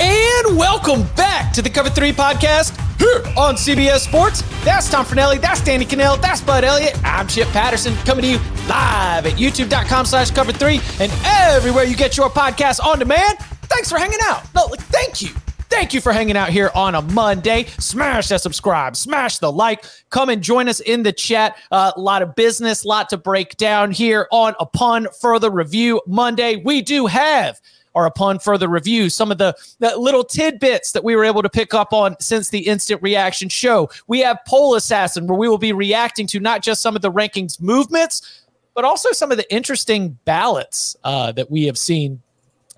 [0.00, 4.42] And welcome back to the Cover 3 podcast here on CBS Sports.
[4.64, 5.40] That's Tom Fornelli.
[5.40, 6.20] That's Danny Kanell.
[6.20, 6.98] That's Bud Elliott.
[7.04, 11.96] I'm Chip Patterson coming to you live at youtube.com slash cover three and everywhere you
[11.96, 13.38] get your podcast on demand.
[13.64, 14.42] Thanks for hanging out.
[14.54, 15.28] No, like, thank you.
[15.68, 17.64] Thank you for hanging out here on a Monday.
[17.78, 19.84] Smash that subscribe, smash the like.
[20.10, 21.56] Come and join us in the chat.
[21.70, 26.56] A uh, lot of business, lot to break down here on Upon Further Review Monday.
[26.56, 27.58] We do have
[27.94, 31.50] or upon further review, some of the, the little tidbits that we were able to
[31.50, 33.90] pick up on since the instant reaction show.
[34.06, 37.12] We have Poll Assassin, where we will be reacting to not just some of the
[37.12, 38.42] rankings movements,
[38.74, 42.22] but also some of the interesting ballots uh, that we have seen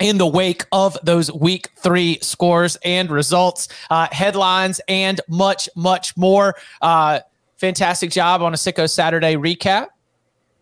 [0.00, 6.16] in the wake of those week three scores and results, uh, headlines, and much, much
[6.16, 6.56] more.
[6.82, 7.20] Uh,
[7.58, 9.88] fantastic job on a Sicko Saturday recap.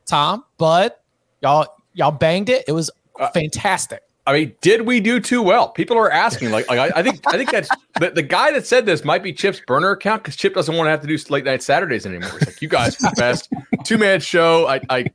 [0.04, 0.92] Tom, Bud,
[1.40, 2.64] y'all, y'all banged it.
[2.68, 4.02] It was uh, fantastic.
[4.26, 5.68] I mean, did we do too well?
[5.68, 6.52] People are asking.
[6.52, 9.22] Like, like I, I think I think that's the, the guy that said this might
[9.22, 12.06] be Chip's burner account because Chip doesn't want to have to do late night Saturdays
[12.06, 12.30] anymore.
[12.36, 13.52] It's like you guys the best
[13.84, 14.68] two man show.
[14.68, 15.06] I, I,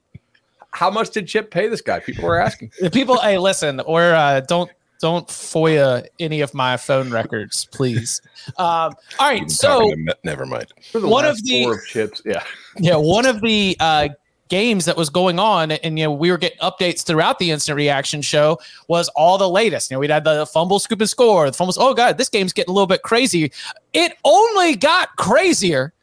[0.72, 2.02] how much did Chip pay this guy?
[2.02, 2.72] People are asking.
[2.92, 4.70] People, hey, listen, or uh, don't
[5.00, 8.22] don't FOIA any of my phone records, please.
[8.58, 9.94] Um, all right, so
[10.24, 10.68] never mind.
[10.94, 12.44] One of the of chips, yeah,
[12.78, 14.10] yeah, one of the uh,
[14.48, 17.76] games that was going on and you know we were getting updates throughout the instant
[17.76, 19.90] reaction show was all the latest.
[19.90, 21.78] You know we'd had the fumble scoop and score the fumbles.
[21.78, 23.52] Oh god this game's getting a little bit crazy.
[23.94, 25.94] It only got crazier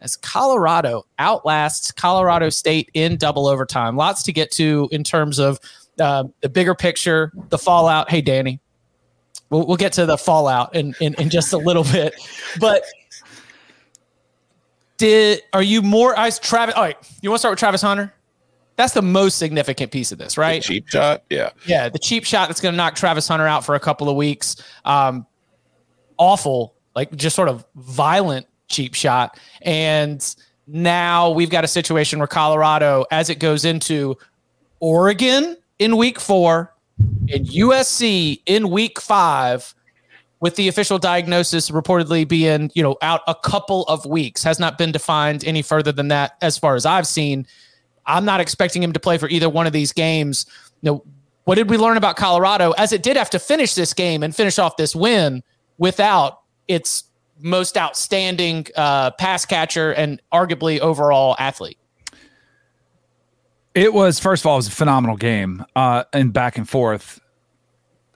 [0.00, 3.96] as colorado outlasts colorado state in double overtime.
[3.96, 5.58] Lots to get to in terms of
[6.00, 8.10] uh, the bigger picture the fallout.
[8.10, 8.60] Hey danny
[9.50, 12.14] we'll, we'll get to the fallout in, in, in just a little bit.
[12.60, 12.84] But
[15.04, 16.74] did are you more eyes Travis?
[16.74, 18.12] All right, you want to start with Travis Hunter?
[18.76, 20.62] That's the most significant piece of this, right?
[20.62, 23.64] The cheap shot, yeah, yeah, the cheap shot that's going to knock Travis Hunter out
[23.64, 24.56] for a couple of weeks.
[24.84, 25.26] Um,
[26.16, 30.34] awful, like just sort of violent cheap shot, and
[30.66, 34.16] now we've got a situation where Colorado, as it goes into
[34.80, 39.74] Oregon in week four and USC in week five
[40.44, 44.76] with the official diagnosis reportedly being, you know, out a couple of weeks, has not
[44.76, 47.46] been defined any further than that as far as I've seen.
[48.04, 50.44] I'm not expecting him to play for either one of these games.
[50.82, 51.04] You know,
[51.44, 54.36] what did we learn about Colorado as it did have to finish this game and
[54.36, 55.42] finish off this win
[55.78, 57.04] without its
[57.40, 61.78] most outstanding uh, pass catcher and arguably overall athlete?
[63.74, 67.18] It was first of all, it was a phenomenal game uh, and back and forth.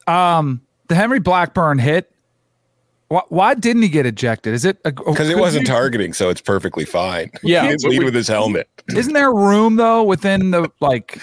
[0.07, 2.13] Um, the Henry Blackburn hit
[3.09, 4.55] why, why, didn't he get ejected?
[4.55, 7.31] Is it because oh, it wasn't you, targeting, so it's perfectly fine.
[7.43, 8.69] Yeah, he lead with his helmet.
[8.95, 11.21] Isn't there room though within the like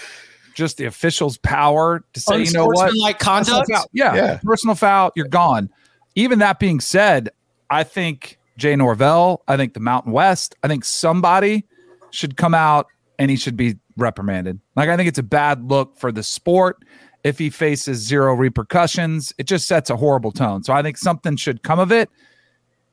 [0.55, 3.69] just the official's power to say, you know what, like conduct?
[3.93, 5.69] Yeah, yeah, personal foul, you're gone.
[6.15, 7.29] Even that being said,
[7.69, 11.65] I think Jay Norvell, I think the Mountain West, I think somebody
[12.09, 12.87] should come out
[13.19, 14.59] and he should be reprimanded.
[14.75, 16.83] Like I think it's a bad look for the sport
[17.25, 19.33] if he faces zero repercussions.
[19.39, 20.63] It just sets a horrible tone.
[20.63, 22.07] So I think something should come of it.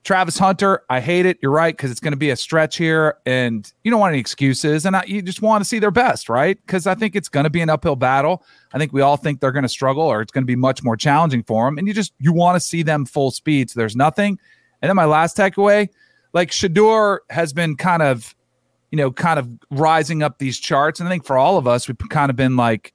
[0.05, 1.39] Travis Hunter, I hate it.
[1.43, 4.19] You're right because it's going to be a stretch here, and you don't want any
[4.19, 6.59] excuses, and I, you just want to see their best, right?
[6.67, 8.43] Because I think it's going to be an uphill battle.
[8.73, 10.83] I think we all think they're going to struggle, or it's going to be much
[10.83, 13.71] more challenging for them, and you just you want to see them full speed.
[13.71, 14.41] So there's nothing.
[14.81, 15.89] And then my last takeaway,
[16.33, 18.35] like Shedeur has been kind of,
[18.91, 21.87] you know, kind of rising up these charts, and I think for all of us,
[21.87, 22.93] we've kind of been like,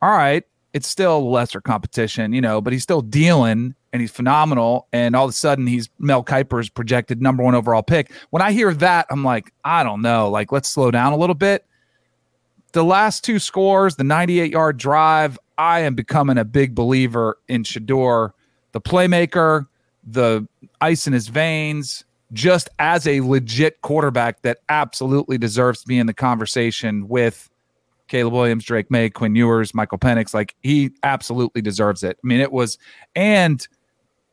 [0.00, 0.44] all right,
[0.76, 4.86] it's still lesser competition, you know, but he's still dealing and he's phenomenal.
[4.92, 8.12] And all of a sudden, he's Mel Kiper's projected number one overall pick.
[8.28, 10.28] When I hear that, I'm like, I don't know.
[10.28, 11.64] Like, let's slow down a little bit.
[12.72, 17.62] The last two scores, the 98 yard drive, I am becoming a big believer in
[17.62, 18.32] Shedeur,
[18.72, 19.66] the playmaker,
[20.06, 20.46] the
[20.82, 26.06] ice in his veins, just as a legit quarterback that absolutely deserves to be in
[26.06, 27.48] the conversation with
[28.08, 30.32] Caleb Williams, Drake Maye, Quinn Ewers, Michael Penix.
[30.34, 32.18] Like he absolutely deserves it.
[32.22, 32.78] I mean, it was,
[33.14, 33.66] and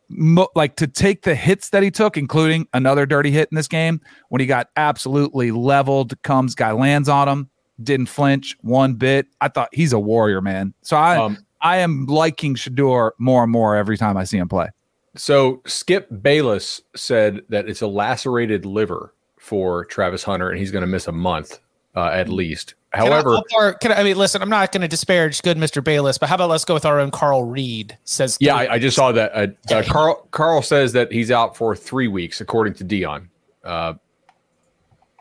[0.09, 3.67] mo- like to take the hits that he took, including another dirty hit in this
[3.67, 3.99] game
[4.29, 7.49] when he got absolutely leveled, comes guy lands on him,
[7.81, 9.27] didn't flinch one bit.
[9.41, 10.73] I thought he's a warrior, man.
[10.83, 14.49] So I, Um, I am liking Shedeur more and more every time I see him
[14.49, 14.67] play.
[15.15, 20.81] So Skip Bayless said that it's a lacerated liver for Travis Hunter, and he's going
[20.81, 21.59] to miss a month
[21.95, 22.75] uh, at least.
[22.93, 25.57] Can I- However, far- can I, I mean, listen, I'm not going to disparage good
[25.57, 25.83] Mr.
[25.83, 28.37] Bayless, but how about let's go with our own Carl Reed says.
[28.39, 29.31] yeah, I, I just saw that.
[29.33, 33.29] Uh, uh, Carl Carl says that he's out for three weeks, according to Deion.
[33.63, 33.93] Uh,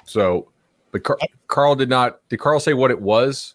[0.05, 0.51] so,
[0.91, 2.21] but Car- Carl did not.
[2.29, 3.55] Did Carl say what it was?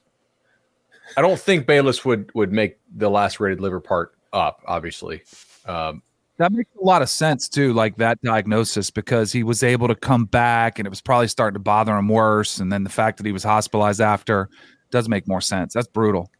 [1.15, 4.61] I don't think Bayless would would make the lacerated liver part up.
[4.65, 5.21] Obviously,
[5.67, 6.01] um,
[6.37, 9.95] That makes a lot of sense too, like that diagnosis, because he was able to
[9.95, 12.59] come back and it was probably starting to bother him worse.
[12.59, 14.47] And then the fact that he was hospitalized after
[14.91, 15.73] does make more sense.
[15.73, 16.31] That's brutal.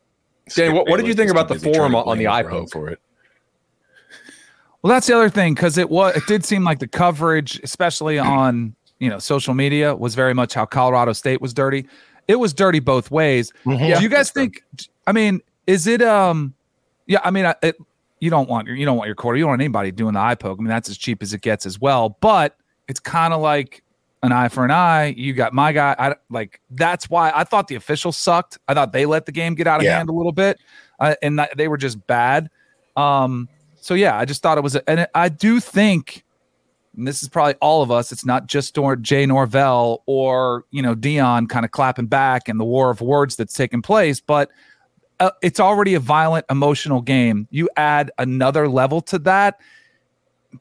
[0.55, 2.71] Dan, what- what did you think about the busy forum on the blame LeBron iPoke?
[2.71, 2.99] for it?
[4.81, 8.19] Well, that's the other thing because it was it did seem like the coverage, especially
[8.19, 11.88] on you know social media, was very much how Colorado State was dirty.
[12.27, 13.51] It was dirty both ways.
[13.65, 14.63] Do you guys think?
[15.07, 16.01] I mean, is it?
[16.01, 16.53] Um,
[17.07, 17.19] yeah.
[17.23, 17.75] I mean, I- it,
[18.19, 19.37] you don't want your you don't want your quarter.
[19.37, 20.57] You don't want anybody doing the eye poke.
[20.59, 22.17] I mean, that's as cheap as it gets as well.
[22.21, 23.83] But it's kind of like
[24.23, 25.13] an eye for an eye.
[25.17, 25.95] You got my guy.
[25.99, 28.57] I like that's why I thought the officials sucked.
[28.67, 29.97] I thought they let the game get out of Yeah.
[29.97, 30.59] hand a little bit,
[30.99, 32.49] uh, and that, they were just bad.
[32.95, 33.47] Um,
[33.79, 36.25] so yeah, I just thought it was, a, and I do think,
[36.97, 38.11] and this is probably all of us.
[38.11, 42.65] It's not just Jay Norvell or you know Deion kind of clapping back and the
[42.65, 44.49] war of words that's taking place, but
[45.19, 47.47] uh, it's already a violent, emotional game.
[47.49, 49.59] You add another level to that,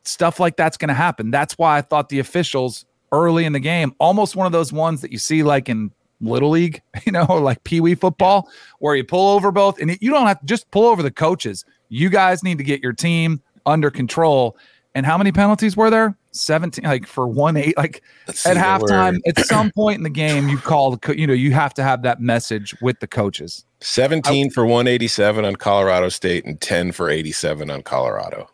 [0.03, 1.31] stuff like that's going to happen.
[1.31, 5.01] That's why I thought the officials early in the game, almost one of those ones
[5.03, 8.49] that you see like in little league, you know, or like pee wee football,
[8.79, 11.65] where you pull over both, and you don't have to just pull over the coaches.
[11.89, 14.57] You guys need to get your team under control.
[14.95, 16.17] And how many penalties were there?
[16.33, 20.49] 17, like for one eight, like Let's at halftime, at some point in the game,
[20.49, 23.66] you call the, co- you know, you have to have that message with the coaches.
[23.81, 28.49] 17 for 187 on Colorado State and 10 for 87 on Colorado.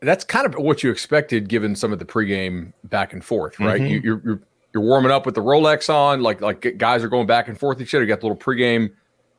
[0.00, 3.80] that's kind of what you expected given some of the pregame back and forth, right?
[3.80, 3.88] Mhm.
[3.88, 4.42] You, you're, you're
[4.74, 7.80] you're warming up with the Rolex on, like like guys are going back and forth
[7.80, 8.02] each other.
[8.02, 8.90] You got the little pregame,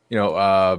[0.09, 0.77] you know, uh,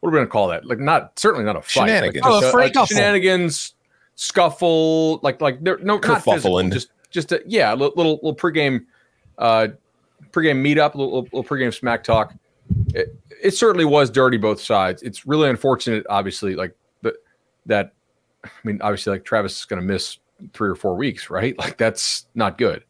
[0.00, 0.64] what are we gonna call that?
[0.64, 2.24] Like not certainly not a fight, Shenanigans.
[2.24, 3.74] like, Oh, a just free shenanigans,
[4.14, 8.34] scuffle, like like there no not physical, just just a, yeah, a little little, little
[8.34, 8.86] pregame,
[9.36, 9.68] uh,
[10.32, 12.34] pregame meetup, a little, little pregame smack talk.
[12.94, 15.02] It, it certainly was dirty both sides.
[15.02, 16.74] It's really unfortunate, obviously, like
[17.66, 17.92] that
[18.44, 20.18] I mean, obviously, like Travis is going to miss
[20.52, 21.54] three or four weeks, right?
[21.58, 22.84] Like that's not good.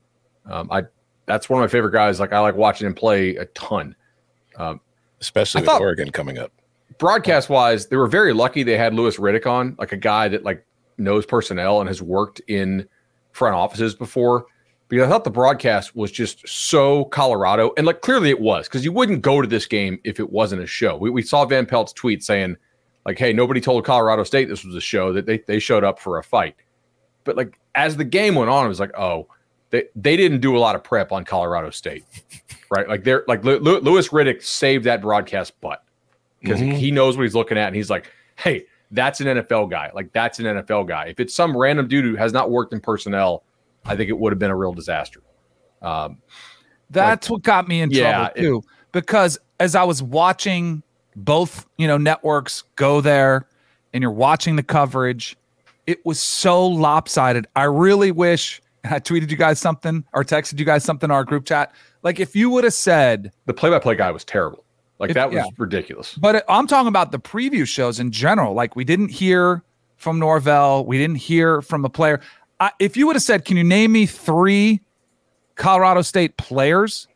[0.46, 0.82] Um, I
[1.26, 2.20] that's one of my favorite guys.
[2.20, 3.94] Like I like watching him play a ton.
[5.20, 6.52] especially I with Oregon coming up.
[6.98, 10.44] Broadcast wise, they were very lucky they had Louis Riddick on, like a guy that
[10.44, 10.66] like
[10.98, 12.86] knows personnel and has worked in
[13.32, 14.46] front offices before.
[14.90, 18.84] Because I thought the broadcast was just so Colorado, and like clearly it was, because
[18.84, 20.96] you wouldn't go to this game if it wasn't a show.
[20.96, 22.56] We, we saw Van Pelt's tweet saying,
[23.06, 25.98] like, "Hey, nobody told Colorado State this was a show; that they they showed up
[26.00, 26.56] for a fight."
[27.24, 29.28] But like as the game went on, it was like, oh,
[29.70, 32.04] they they didn't do a lot of prep on Colorado State,
[32.70, 32.88] right?
[32.88, 35.84] Like they're like Lew- Louis Riddick saved that broadcast butt
[36.40, 36.72] because Mhm.
[36.74, 39.92] he knows what he's looking at, and he's like, hey, that's an NFL guy.
[39.94, 41.06] Like that's an NFL guy.
[41.06, 43.44] If it's some random dude who has not worked in personnel,
[43.84, 45.20] I think it would have been a real disaster.
[45.82, 46.18] Um,
[46.90, 48.62] That's what got me in Yeah, trouble too.
[48.92, 50.82] because as I was watching
[51.16, 53.46] both, you know, networks go there
[53.92, 55.36] and you're watching the coverage,
[55.86, 57.46] it was so lopsided.
[57.56, 61.24] I really wish I tweeted you guys something or texted you guys something in our
[61.24, 61.72] group chat.
[62.02, 64.64] Like if you would have said, the play-by-play guy was terrible.
[64.98, 65.44] Like If- that was yeah.
[65.58, 66.14] ridiculous.
[66.14, 68.54] but I'm talking about the preview shows in general.
[68.54, 69.62] Like we didn't hear
[69.96, 72.20] from Norvell, we didn't hear from a player.
[72.60, 74.80] I, if you would have said, "Can you name me three
[75.56, 77.08] Colorado State players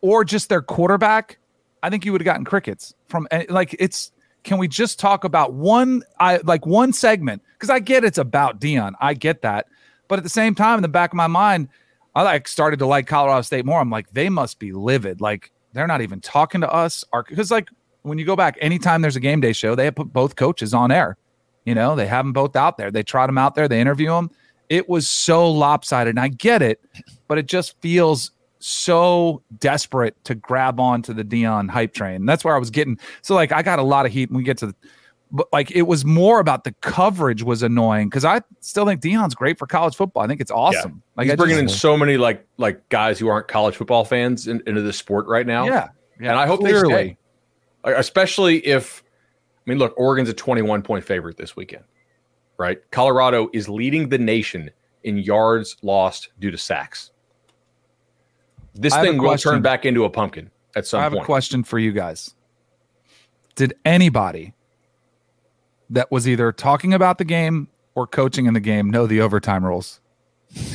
[0.00, 1.38] or just their quarterback?"
[1.82, 4.12] I think you would have gotten crickets from and, like it's.
[4.44, 6.04] Can we just talk about one?
[6.20, 8.92] I like one segment because I get it's about Deion.
[9.00, 9.66] I get that,
[10.06, 11.68] but at the same time, in the back of my mind,
[12.14, 13.80] I like started to like Colorado State more.
[13.80, 15.20] I'm like, they must be livid.
[15.20, 17.04] Like they're not even talking to us.
[17.28, 17.68] Because like
[18.02, 20.90] when you go back, anytime there's a game day show, they put both coaches on
[20.90, 21.18] air.
[21.64, 22.90] You know, they have them both out there.
[22.90, 23.68] They trot them out there.
[23.68, 24.30] They interview them.
[24.68, 26.80] It was so lopsided, and I get it,
[27.28, 32.26] but it just feels so desperate to grab onto the Deion hype train.
[32.26, 32.98] That's where I was getting.
[33.22, 34.74] So like, I got a lot of heat when we get to
[35.32, 39.34] but like it was more about the coverage was annoying because I still think Deion's
[39.34, 40.22] great for college football.
[40.22, 41.02] I think it's awesome.
[41.16, 44.46] Like He's I bringing in so many like like guys who aren't college football fans
[44.46, 45.66] in, into this sport right now.
[45.66, 45.88] yeah,
[46.20, 46.92] yeah, and I hope they clearly.
[46.92, 47.18] stay.
[47.84, 49.04] Like, Especially if,
[49.58, 51.84] I mean, look, Oregon's a 21 point favorite this weekend,
[52.58, 52.78] right?
[52.90, 54.70] Colorado is leading the nation
[55.04, 57.10] in yards lost due to sacks.
[58.74, 61.12] This I have a thing will turn back into a pumpkin at some I have
[61.12, 61.22] point.
[61.22, 62.34] a question for you guys.
[63.54, 64.52] Did anybody
[65.88, 69.64] that was either talking about the game or coaching in the game know the overtime
[69.64, 70.00] rules?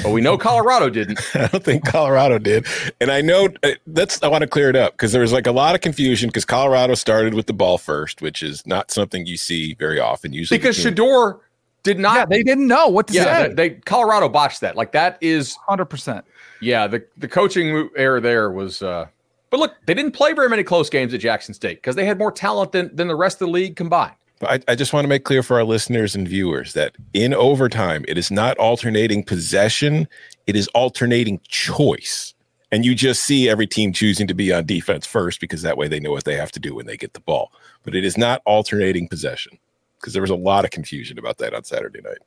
[0.04, 1.20] But we know Colorado didn't.
[1.36, 2.66] I don't think Colorado did.
[3.00, 5.48] And I know uh, that's I want to clear it up because there was like
[5.48, 9.26] a lot of confusion because Colorado started with the ball first, which is not something
[9.26, 10.34] you see very often.
[10.34, 11.40] Usually Because Shedeur
[11.84, 12.16] did not.
[12.16, 13.48] yeah, they didn't know what to yeah, say.
[13.50, 14.76] they, they Colorado botched that.
[14.76, 16.26] Like that is Hundred percent.
[16.60, 18.82] Yeah, the the coaching error there was.
[18.82, 19.08] uh
[19.50, 22.18] But look, they didn't play very many close games at Jackson State because they had
[22.18, 24.16] more talent than than the rest of the league combined.
[24.40, 27.34] But I, I just want to make clear for our listeners and viewers that in
[27.34, 30.08] overtime, it is not alternating possession,
[30.48, 32.34] it is alternating choice.
[32.74, 35.90] And you just see every team choosing to be on defense first because that way
[35.90, 37.52] they know what they have to do when they get the ball.
[37.84, 39.60] But it is not alternating possession
[40.02, 42.18] because there was a lot of confusion about that on Saturday night.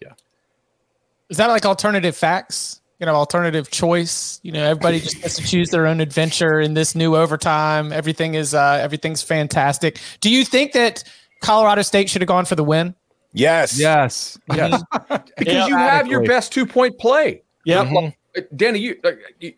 [0.00, 0.12] Yeah.
[1.28, 2.80] Is that like alternative facts?
[2.98, 4.40] You know, alternative choice.
[4.42, 7.92] You know, everybody just gets to choose their own adventure in this new overtime.
[7.92, 9.98] Everything is uh everything's fantastic.
[10.20, 11.04] Do you think that
[11.40, 12.94] Colorado State should have gone for the win?
[13.32, 13.78] Yes.
[13.78, 14.38] Yes.
[14.54, 14.82] Yes.
[15.38, 15.66] Because Yeah.
[15.68, 17.42] you have your best two point play.
[17.64, 17.86] Yep.
[17.86, 18.14] Mhm.
[18.36, 19.54] Uh, Danny, you, uh, you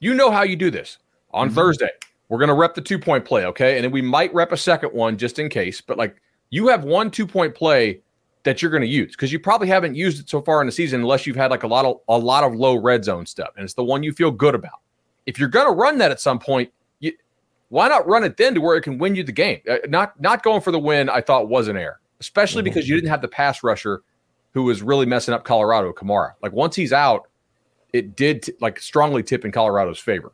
[0.00, 0.98] you know how you do this.
[1.32, 1.88] On Thursday,
[2.28, 4.92] we're gonna rep the two point play, okay, and then we might rep a second
[4.92, 5.80] one just in case.
[5.80, 6.20] But like,
[6.52, 8.00] you have one two point play
[8.44, 11.00] that you're gonna use because you probably haven't used it so far in the season
[11.00, 13.64] unless you've had like a lot of a lot of low red zone stuff, and
[13.64, 14.80] it's the one you feel good about.
[15.26, 17.12] If you're gonna run that at some point, you,
[17.70, 19.60] why not run it then to where it can win you the game?
[19.68, 22.94] Uh, not not going for the win, I thought was an error, especially because you
[22.94, 24.02] didn't have the pass rusher
[24.52, 26.32] who was really messing up Colorado, Kamara.
[26.42, 27.28] Like once he's out,
[27.94, 30.32] it did t- like strongly tip in Colorado's favor.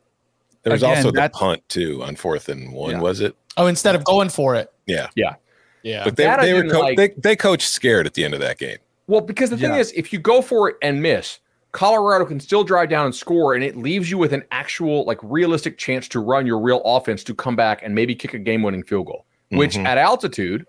[0.64, 3.00] There was Again, also the punt too on fourth and one, Yeah.
[3.00, 3.36] was it?
[3.56, 4.72] Oh, instead of going for it.
[4.86, 5.08] Yeah.
[5.14, 5.36] Yeah.
[5.82, 6.96] Yeah, but they, That they were co- like.
[6.96, 8.78] they, they coached scared at the end of that game.
[9.06, 9.78] Well, because the thing Yeah.
[9.78, 11.38] is, if you go for it and miss,
[11.72, 15.18] Colorado can still drive down and score, and it leaves you with an actual, like,
[15.22, 18.82] realistic chance to run your real offense to come back and maybe kick a game-winning
[18.82, 19.24] field goal.
[19.50, 19.84] Which Mhm.
[19.86, 20.66] at altitude,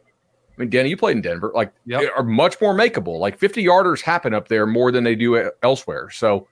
[0.57, 2.11] I mean, Danny, you played in Denver, like, Yep.
[2.15, 3.17] are much more makeable.
[3.19, 6.09] Like, fifty yarders happen up there more than they do elsewhere.
[6.11, 6.47] So,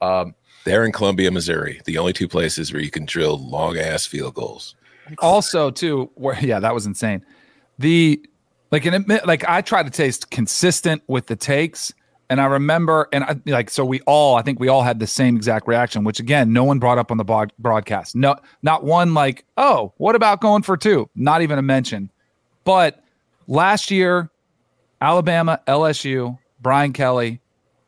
[0.00, 4.04] um, They're in Columbia, Missouri, the only two places where you can drill long ass
[4.06, 4.74] field goals.
[5.18, 7.24] also too where yeah that was insane
[7.80, 8.24] the
[8.70, 11.92] like an admit like i try to taste consistent with the takes
[12.28, 15.06] and i remember and I, like so we all i think we all had the
[15.06, 18.84] same exact reaction which again no one brought up on the bod- broadcast no not
[18.84, 22.10] one like oh what about going for two not even a mention
[22.64, 23.02] but
[23.46, 24.30] last year
[25.00, 27.40] alabama lsu brian kelly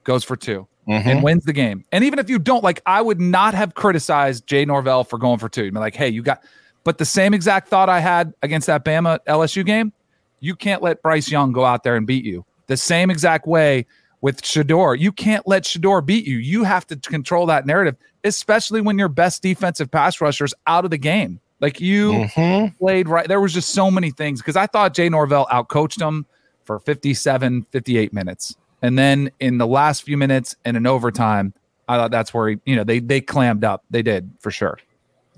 [0.05, 1.23] goes for two and mm-hmm.
[1.23, 1.85] wins the game.
[1.93, 5.39] And even if you don't, like, I would not have criticized Jay Norvell for going
[5.39, 5.65] for two.
[5.65, 6.43] You'd be like, hey, you got,
[6.85, 9.93] but the same exact thought I had against that Bama LSU game,
[10.41, 12.45] you can't let Bryce Young go out there and beat you.
[12.67, 13.87] The same exact way
[14.21, 16.39] with Shedeur, you can't let Shedeur beat you.
[16.39, 20.91] You have to control that narrative, especially when your best defensive pass rushers out of
[20.91, 21.41] the game.
[21.61, 22.77] Like you Mhm.
[22.79, 23.29] played right.
[23.29, 26.27] There was just so many things because I thought Jay Norvell outcoached him
[26.65, 28.57] for 57, 58 minutes.
[28.81, 31.53] And then in the last few minutes and in overtime,
[31.89, 33.85] I thought that's where he, you know, they they clammed up.
[33.91, 34.79] They did for sure.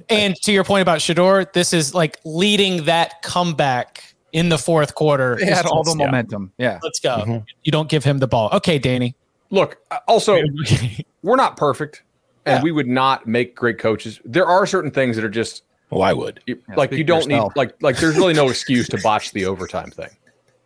[0.09, 4.95] And to your point about Shedeur, this is like leading that comeback in the fourth
[4.95, 5.37] quarter.
[5.39, 6.53] They had all the just, momentum.
[6.59, 6.81] Yeah.
[6.83, 7.23] Let's go.
[7.27, 7.45] Mhm.
[7.63, 8.51] You don't give him the ball.
[8.53, 9.15] Okay, Danny.
[9.51, 10.41] look, uh, also,
[11.23, 12.03] we're not perfect,
[12.45, 14.21] and we would not make great coaches.
[14.25, 16.41] There are certain things that are just Well, I would.
[16.47, 19.47] you, Yeah, like you don't need like like there's really no excuse to botch the
[19.47, 20.11] overtime thing.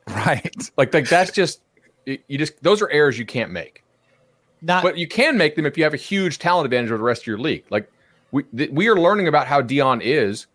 [0.08, 0.56] Right.
[0.78, 1.60] Like like that's just
[2.06, 3.84] you you just those are errors you can't make.
[4.62, 7.04] Not But you can make them if you have a huge talent advantage over the
[7.04, 7.64] rest of your league.
[7.68, 7.90] Like
[8.32, 10.46] we th- we are learning about how Deion is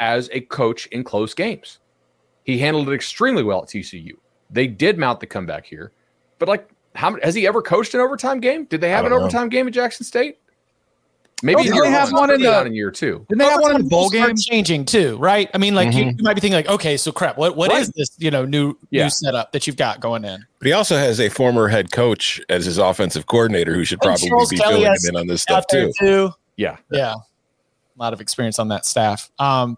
[0.00, 1.78] as a coach in close games.
[2.44, 4.12] He handled it extremely well at TCU.
[4.50, 5.92] They did mount the comeback here,
[6.38, 8.64] but like how has he ever coached an overtime game?
[8.64, 9.18] Did they have an know.
[9.18, 10.38] overtime game at Jackson State?
[11.44, 13.26] Maybe Oh, in did they have one in maybe the- in year two.
[13.28, 14.36] Didn't they have one in the bowl rules game?
[14.36, 15.50] changing too, right?
[15.52, 16.18] I mean, like you, Mhm.
[16.18, 17.36] you might be thinking like, okay, so crap.
[17.36, 17.94] What what is Right.
[17.96, 18.10] this?
[18.18, 19.04] You know, new Yeah.
[19.04, 20.44] new setup that you've got going in.
[20.60, 24.28] But he also has a former head coach as his offensive coordinator who should probably
[24.50, 25.90] be Kelly filling him in on this stuff too.
[25.98, 26.30] too.
[26.62, 26.76] Yeah.
[26.90, 29.30] Yeah, a lot of experience on that staff.
[29.38, 29.76] Um,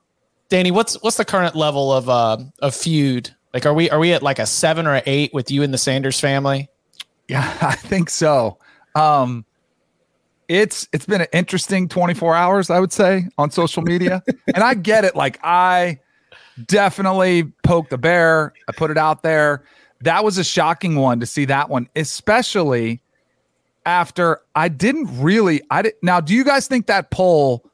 [0.48, 3.34] Danny, what's what's the current level of uh, of feud?
[3.52, 5.72] Like, are we are we at like a seven or an eight with you and
[5.72, 6.68] the Sanders family?
[7.28, 8.58] Yeah, I think so.
[8.94, 9.44] Um,
[10.48, 14.22] it's it's been an interesting 24 hours, I would say, on social media.
[14.54, 15.16] and I get it.
[15.16, 15.98] Like I
[16.66, 18.52] definitely poked the bear.
[18.68, 19.64] I put it out there.
[20.02, 23.00] That was a shocking one to see that one, especially
[23.86, 25.62] after I didn't really.
[25.70, 26.20] I did, now.
[26.20, 27.64] Do you guys think that poll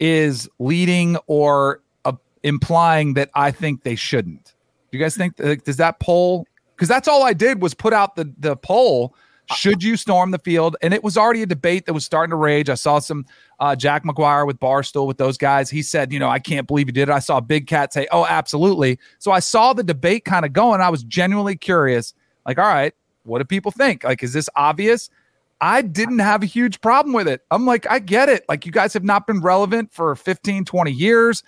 [0.00, 4.54] is leading or uh, implying that I think they shouldn't?
[4.90, 5.34] Do you guys think?
[5.38, 6.46] Like, does that poll?
[6.74, 9.14] Because that's all I did was put out the the poll.
[9.54, 10.76] Should you storm the field?
[10.82, 12.68] And it was already a debate that was starting to rage.
[12.68, 13.24] I saw some
[13.60, 15.70] uh, Jack McGuire with Barstool with those guys.
[15.70, 17.12] He said, you know, I can't believe you did it.
[17.12, 18.98] I saw Big Cat say, oh, absolutely.
[19.20, 20.80] So I saw the debate kind of going.
[20.80, 22.12] I was genuinely curious.
[22.44, 22.92] Like, all right,
[23.22, 24.02] what do people think?
[24.02, 25.10] Like, is this obvious?
[25.60, 27.42] I didn't have a huge problem with it.
[27.50, 28.44] I'm like, I get it.
[28.48, 31.42] Like, you guys have not been relevant for 15, 20 years.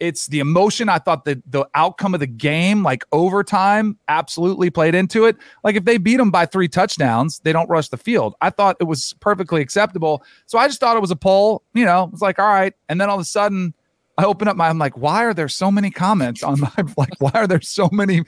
[0.00, 0.88] It's the emotion.
[0.88, 5.36] I thought that the outcome of the game, like overtime, absolutely played into it.
[5.62, 8.34] Like if they beat them by three touchdowns, they don't rush the field.
[8.40, 10.24] I thought it was perfectly acceptable.
[10.46, 11.62] So I just thought it was a poll.
[11.74, 12.74] You know, it's like all right.
[12.88, 13.72] And then all of a sudden,
[14.18, 14.68] I open up my.
[14.68, 16.70] I'm like, why are there so many comments on my?
[16.96, 18.22] Like, why are there so many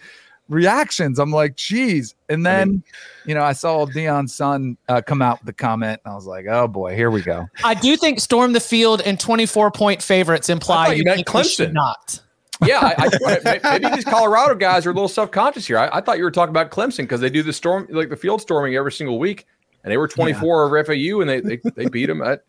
[0.48, 1.18] reactions.
[1.18, 2.14] I'm like, geez.
[2.28, 2.84] And then, I mean,
[3.26, 6.26] you know, I saw Deion's son uh, come out with the comment, and I was
[6.26, 7.46] like, oh boy, here we go.
[7.64, 11.72] I do think storm the field and 24 point favorites imply you, meant Clemson.
[11.72, 12.20] not.
[12.64, 13.10] yeah, I,
[13.44, 15.78] I, maybe these Colorado guys are a little self conscious here.
[15.78, 18.16] I, I, thought you were talking about Clemson because they do the storm, like the
[18.16, 19.46] field storming every single week,
[19.84, 20.64] and they were 24 yeah.
[20.64, 22.44] over FAU, and they they, they beat them at.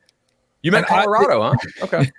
[0.62, 1.56] You meant Colorado, huh?
[1.84, 2.12] Okay.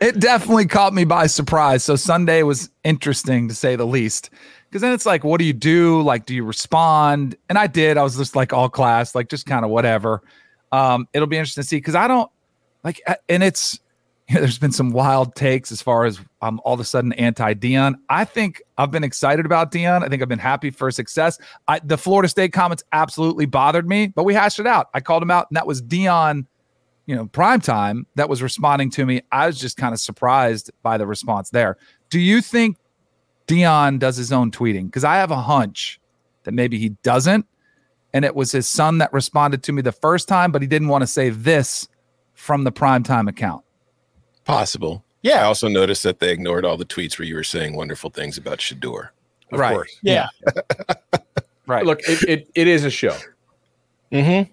[0.00, 1.84] it definitely caught me by surprise.
[1.84, 4.30] So Sunday was interesting to say the least
[4.72, 6.00] because then it's like, what do you do?
[6.00, 7.36] Like, do you respond?
[7.50, 7.98] And I did.
[7.98, 10.22] I was just like all class, like just kind of whatever.
[10.72, 12.30] Um, it'll be interesting to see because I don't
[12.82, 13.78] like, and it's
[14.30, 17.12] you know, there's been some wild takes as far as I'm all of a sudden
[17.12, 17.96] anti Deion.
[18.08, 20.02] I think I've been excited about Deion.
[20.02, 21.38] I think I've been happy for success.
[21.68, 24.88] I, the Florida State comments absolutely bothered me, but we hashed it out.
[24.94, 26.46] I called him out, and that was Deion.
[27.04, 29.20] you know, prime time that was responding to me.
[29.30, 31.76] I was just kind of surprised by the response there.
[32.08, 32.78] Do you think
[33.52, 36.00] Deion does his own tweeting because I have a hunch
[36.44, 37.46] that maybe he doesn't.
[38.14, 40.88] And it was his son that responded to me the first time, but he didn't
[40.88, 41.88] want to say this
[42.34, 43.64] from the primetime account.
[44.44, 45.04] Possible.
[45.22, 45.40] Yeah.
[45.40, 48.38] I also noticed that they ignored all the tweets where you were saying wonderful things
[48.38, 49.10] about Shedeur.
[49.50, 49.74] Of right.
[49.74, 49.98] Course.
[50.02, 50.28] Yeah.
[51.66, 51.84] right.
[51.84, 53.16] Look, it, it, it is a show.
[54.10, 54.50] Mm-hmm.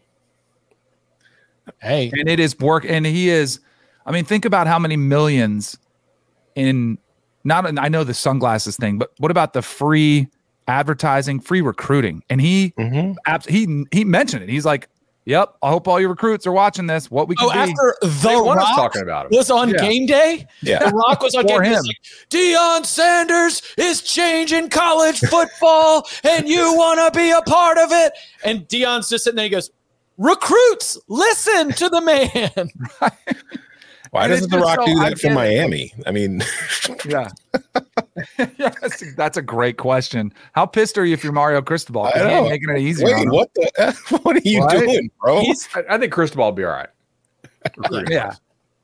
[1.81, 2.11] Hey.
[2.13, 2.85] And it is work.
[2.85, 3.59] And he is,
[4.05, 5.77] I mean, think about how many millions
[6.55, 6.97] in
[7.43, 10.27] not I know the sunglasses thing, but what about the free
[10.67, 12.23] advertising, free recruiting?
[12.29, 13.13] And he mm-hmm.
[13.25, 14.49] abs- he he mentioned it.
[14.49, 14.89] He's like,
[15.25, 17.09] "Yep, I hope all your recruits are watching this.
[17.09, 17.59] What we can oh, be.
[17.59, 19.37] after the Rock talking about him.
[19.37, 19.77] was on yeah.
[19.77, 20.47] game day.
[20.61, 21.71] Yeah, the Rock was on game him.
[21.71, 21.75] day.
[21.75, 21.97] Like,
[22.29, 28.13] Deion Sanders is changing college football, and you want to be a part of it.
[28.43, 29.45] And Deion's just sitting there.
[29.45, 29.71] He goes,
[30.17, 32.69] "Recruits, listen to the man."
[34.11, 35.93] Why and doesn't The Rock so, do that for Miami?
[36.05, 36.41] I mean,
[37.05, 37.29] yeah,
[38.37, 40.33] yeah that's, a, that's, a, great question.
[40.53, 42.05] How pissed are you if you're Mario Cristobal?
[42.05, 42.49] I know.
[42.49, 43.05] Making it easier.
[43.05, 43.97] Wait, what the?
[44.23, 44.71] What are you what?
[44.71, 45.41] doing, bro?
[45.41, 46.89] He's, I think Cristobal will be all right.
[48.09, 48.33] yeah,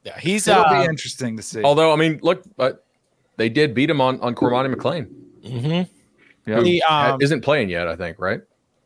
[0.04, 0.48] yeah, he's.
[0.48, 1.64] It'll uh, be interesting to see.
[1.64, 2.74] Although, I mean, look, uh,
[3.38, 5.08] they did beat him on on Cormani McClain.
[5.44, 6.52] Mm-hmm.
[6.52, 7.88] Yeah, he um, isn't playing yet.
[7.88, 8.42] I think right.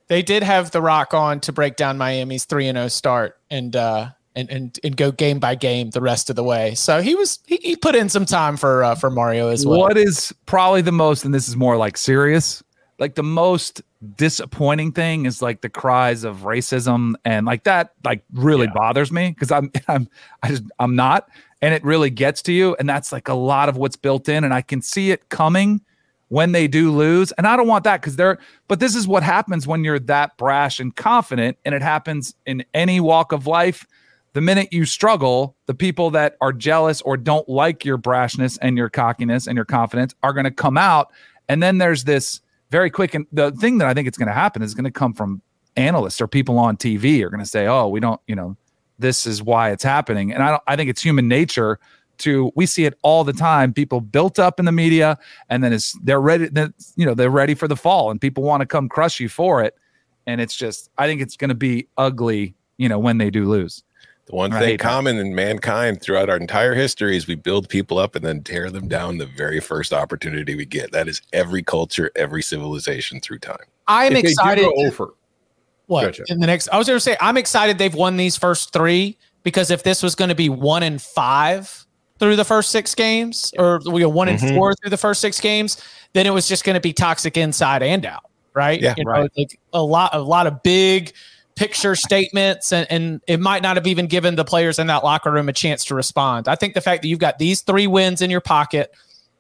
[0.08, 3.40] They did have The Rock on to break down Miami's three and zero oh start,
[3.52, 6.76] and uh, and, and and go game by game the rest of the way.
[6.76, 9.80] So he was he, he put in some time for uh, for Mario as well.
[9.80, 12.64] What is probably the most, and this is more like serious,
[13.00, 13.82] like the most
[14.16, 18.74] disappointing thing is like the cries of racism and like that like really yeah.
[18.74, 20.08] bothers me because I'm I'm
[20.44, 21.30] I just I'm not
[21.62, 24.44] and it really gets to you and that's like a lot of what's built in
[24.44, 25.82] and I can see it coming
[26.30, 29.24] when they do lose and I don't want that because they're but this is what
[29.24, 33.86] happens when you're that brash and confident and it happens in any walk of life
[34.34, 38.78] the minute you struggle, the people that are jealous or don't like your brashness and
[38.78, 41.12] your cockiness and your confidence are going to come out.
[41.48, 44.34] And then there's this very quick, and the thing that I think it's going to
[44.34, 45.42] happen is going to come from
[45.76, 48.56] analysts or people on TV are going to say, "Oh, we don't, you know,
[49.00, 51.80] this is why it's happening." And I don't, I think it's human nature
[52.20, 53.74] to we see it all the time.
[53.74, 55.18] People built up in the media,
[55.50, 56.50] and then it's they're ready,
[56.96, 59.64] you know, they're ready for the fall, and people want to come crush you for
[59.64, 59.76] it.
[60.28, 63.50] And it's just, I think it's going to be ugly, you know, when they do
[63.50, 63.84] lose.
[64.30, 64.64] The one right.
[64.64, 68.44] thing common in mankind throughout our entire history is we build people up and then
[68.44, 70.92] tear them down the very first opportunity we get.
[70.92, 73.58] That is every culture, every civilization through time.
[73.88, 74.72] I'm if excited.
[74.78, 75.16] over.
[75.88, 76.26] What gotcha.
[76.28, 76.68] in the next?
[76.68, 80.04] I was going to say I'm excited they've won these first three because if this
[80.04, 81.88] was going to be one in five
[82.20, 84.46] through the first six games, or we go one mm-hmm.
[84.46, 87.36] and four through the first six games, then it was just going to be toxic
[87.36, 88.80] inside and out, right?
[88.80, 89.24] Yeah, you right.
[89.24, 91.14] Know, like a lot, a lot of big
[91.60, 95.30] picture statements and, and it might not have even given the players in that locker
[95.30, 96.48] room a chance to respond.
[96.48, 98.96] I think the fact that you've got these three wins in your pocket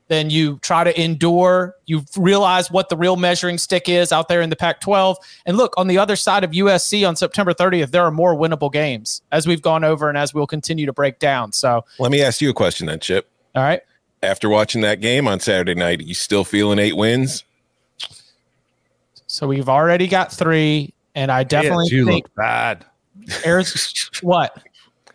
[0.09, 1.75] then you try to endure.
[1.85, 5.17] You realize what the real measuring stick is out there in the Pac 12.
[5.45, 8.73] And look, on the other side of USC on September 30th, there are more winnable
[8.73, 11.51] games as we've gone over and as we'll continue to break down.
[11.51, 13.29] So Let me ask you a question then, Chip.
[13.55, 13.81] all right.
[14.21, 17.45] After watching that game on Saturday night, you still feeling eight wins?
[19.27, 22.85] So we've already got three, and I definitely you think look bad.
[23.45, 24.09] Arizona.
[24.21, 24.63] what?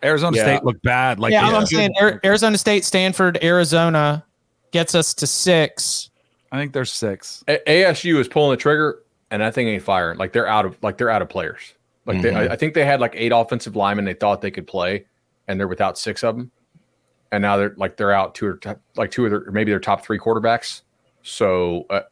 [0.03, 0.43] Arizona Yeah.
[0.45, 1.19] State looked bad.
[1.19, 4.23] Like yeah, they- I'm saying Arizona State, Stanford, Arizona
[4.71, 6.11] gets us to six.
[6.53, 7.43] I think there's six.
[7.49, 10.19] A- ASU is pulling the trigger, and that thing ain't firing.
[10.19, 11.73] Like they're out of like they're out of players.
[12.07, 14.67] Like they, I, I think they had like eight offensive linemen they thought they could
[14.67, 15.07] play,
[15.49, 16.51] and they're without six of them,
[17.33, 19.81] and now they're like they're out two or t- like two of their maybe their
[19.81, 20.83] top three quarterbacks.
[21.23, 22.03] So, uh,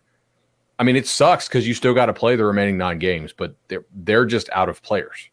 [0.83, 3.55] I mean, it sucks because you still got to play the remaining nine games, but
[3.69, 5.31] they're they're just out of players.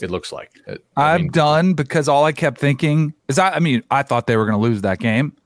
[0.00, 0.52] It looks like.
[0.66, 4.02] Uh, I I'm mean, done because all I kept thinking is I, I mean, I
[4.02, 5.36] thought they were going to lose that game.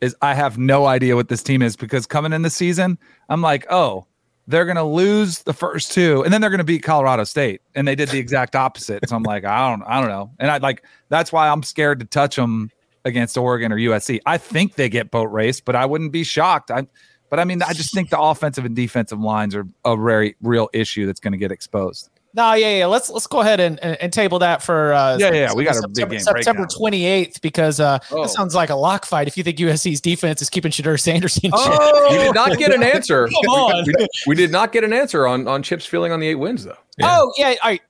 [0.00, 2.96] Is I have no idea what this team is because coming in the season,
[3.28, 4.06] I'm like, oh,
[4.46, 7.60] they're going to lose the first two and then they're going to beat Colorado State.
[7.74, 9.08] And they did the exact opposite.
[9.08, 10.30] So I'm like, I don't, I don't know.
[10.38, 12.70] And I like, that's why I'm scared to touch them
[13.04, 14.20] against Oregon or USC.
[14.26, 16.70] I think they get boat race, but I wouldn't be shocked.
[16.70, 16.86] I,
[17.32, 20.68] but I mean, I just think the offensive and defensive lines are a very real
[20.74, 22.10] issue that's going to get exposed.
[22.34, 22.86] No, yeah, yeah.
[22.86, 25.82] Let's let's go ahead and, and, and table that for uh, Yeah, yeah, we got
[25.82, 28.20] a big September, game September twenty eighth because uh, Oh.
[28.24, 29.28] that sounds like a lock fight.
[29.28, 32.10] If you think USC's defense is keeping Shedeur Sanders in check.
[32.10, 33.26] we did not get an answer.
[33.44, 33.86] Come on.
[33.86, 36.64] We, we did not get an answer on on Chip's feeling on the eight wins
[36.64, 36.76] though.
[37.02, 37.80] Oh yeah, I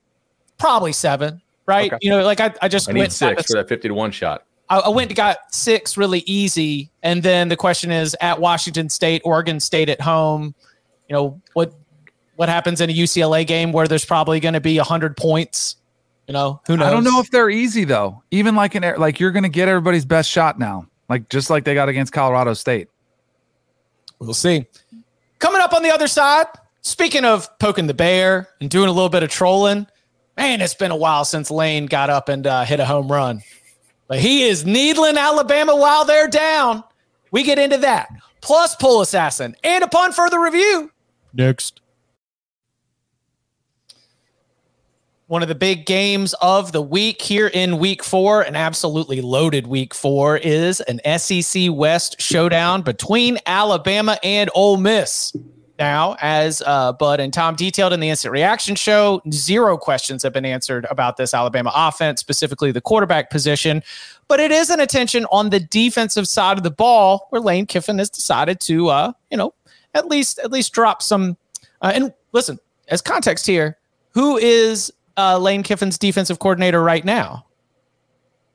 [0.57, 1.93] probably seven, right?
[1.93, 1.99] Okay.
[2.01, 4.13] You know, like I, I just I need went six for that fifty to one
[4.13, 4.45] shot.
[4.73, 8.89] I, I went and got six really easy, and then the question is at Washington
[8.89, 10.55] State, Oregon State at home.
[11.09, 11.75] You know what
[12.37, 15.77] what happens in a UCLA game where there's probably going to be hundred points.
[16.27, 16.87] You know who knows?
[16.87, 18.23] I don't know if they're easy though.
[18.31, 21.51] Even like an air, like you're going to get everybody's best shot now, like just
[21.51, 22.89] like they got against Colorado State.
[24.21, 24.65] We'll see.
[25.39, 26.47] Coming up on the other side,
[26.81, 29.87] speaking of poking the bear and doing a little bit of trolling,
[30.39, 33.43] man, it's been a while since Lane got up and uh, hit a home run.
[34.13, 36.85] But he is needling Alabama while they're down.
[37.31, 38.11] We get into that.
[38.43, 39.57] Plus, Poll Assassin.
[39.65, 40.93] And upon further review,
[41.33, 41.81] next.
[45.29, 49.67] One of the big games of the week here in week four, an absolutely loaded
[49.67, 55.35] week four, is an SEC West showdown between Alabama and Ole Miss.
[55.83, 60.33] Now, as uh, Bud and Tom detailed in the instant reaction show, zero questions have
[60.33, 63.83] been answered about this Alabama offense, specifically the quarterback position.
[64.29, 67.99] But it is an attention on the defensive side of the ball where Lane Kiffin
[67.99, 69.55] has decided to, uh, you know,
[69.93, 71.37] at least at least drop some.
[71.81, 73.77] Uh, and listen, as context here,
[74.11, 77.45] who is uh, Lane Kiffin's defensive coordinator right now?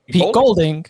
[0.07, 0.85] Pete Golding,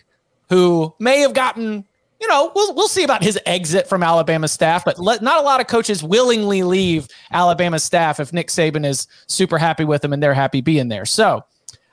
[0.50, 1.84] who may have gotten,
[2.20, 5.42] you know, we'll, we'll see about his exit from Alabama staff, but let, not a
[5.42, 10.12] lot of coaches willingly leave Alabama staff if Nick Saban is super happy with them
[10.12, 11.04] and they're happy being there.
[11.04, 11.44] So,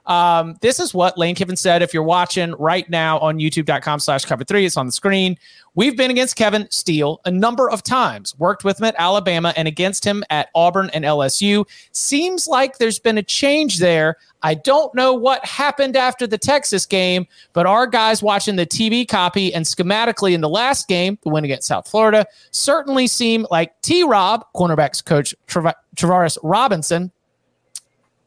[0.07, 1.81] um, this is what Lane Kiffin said.
[1.81, 5.37] If you're watching right now on youtube.com slash cover three, it's on the screen.
[5.73, 9.67] We've been against Kevin Steele a number of times, worked with him at Alabama and
[9.67, 11.65] against him at Auburn and LSU.
[11.91, 14.17] Seems like there's been a change there.
[14.41, 19.07] I don't know what happened after the Texas game, but our guys watching the TV
[19.07, 23.73] copy and schematically in the last game, the win against South Florida, certainly seem like
[23.81, 27.11] T Rob, cornerbacks coach Trav- Travaris Robinson,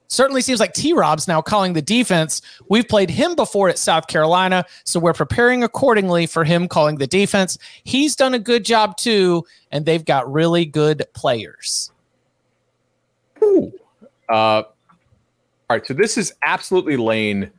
[0.09, 2.43] certainly seems like T Rob's now calling the defense.
[2.69, 7.07] We've played him before at South Carolina, so we're preparing accordingly for him calling the
[7.07, 7.59] defense.
[7.85, 11.93] He's done a good job too, and they've got really good players.
[13.41, 13.63] Uh,
[14.29, 14.65] all
[15.71, 17.51] right, so this is absolutely Lane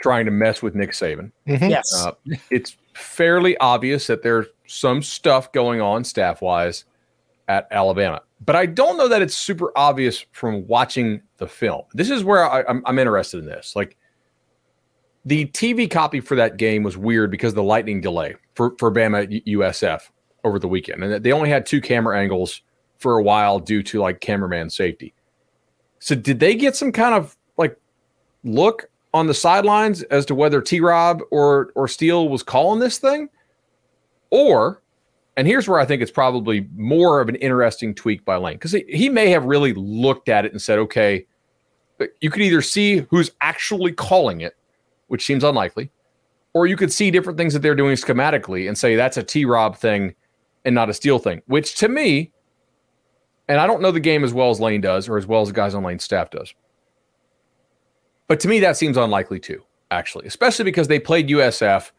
[0.00, 1.32] trying to mess with Nick Saban.
[1.46, 1.92] Yes.
[1.94, 2.12] Uh,
[2.50, 6.84] it's fairly obvious that there's some stuff going on staff wise
[7.48, 11.82] at Alabama, but I don't know that it's super obvious from watching the film.
[11.94, 13.74] This is where I, I'm, I'm interested in this.
[13.74, 13.96] Like
[15.24, 19.44] the TV copy for that game was weird because the lightning delay for, for Bama
[19.46, 20.02] USF
[20.44, 21.02] over the weekend.
[21.02, 22.62] And they only had two camera angles
[22.98, 25.14] for a while due to like cameraman safety.
[25.98, 27.76] So did they get some kind of like
[28.44, 32.98] look on the sidelines as to whether T Rob or or Steele was calling this
[32.98, 33.28] thing?
[34.30, 34.82] Or,
[35.38, 38.72] and here's where I think it's probably more of an interesting tweak by Lane, because
[38.72, 41.26] he, may have really looked at it and said, okay,
[42.20, 44.56] you could either see who's actually calling it,
[45.06, 45.92] which seems unlikely,
[46.54, 49.44] or you could see different things that they're doing schematically and say that's a T
[49.44, 50.12] Rob thing
[50.64, 52.32] and not a Steele thing, which to me,
[53.46, 55.48] and I don't know the game as well as Lane does or as well as
[55.48, 56.52] the guys on Lane's staff does.
[58.26, 61.92] But to me, that seems unlikely too, actually, especially because they played USF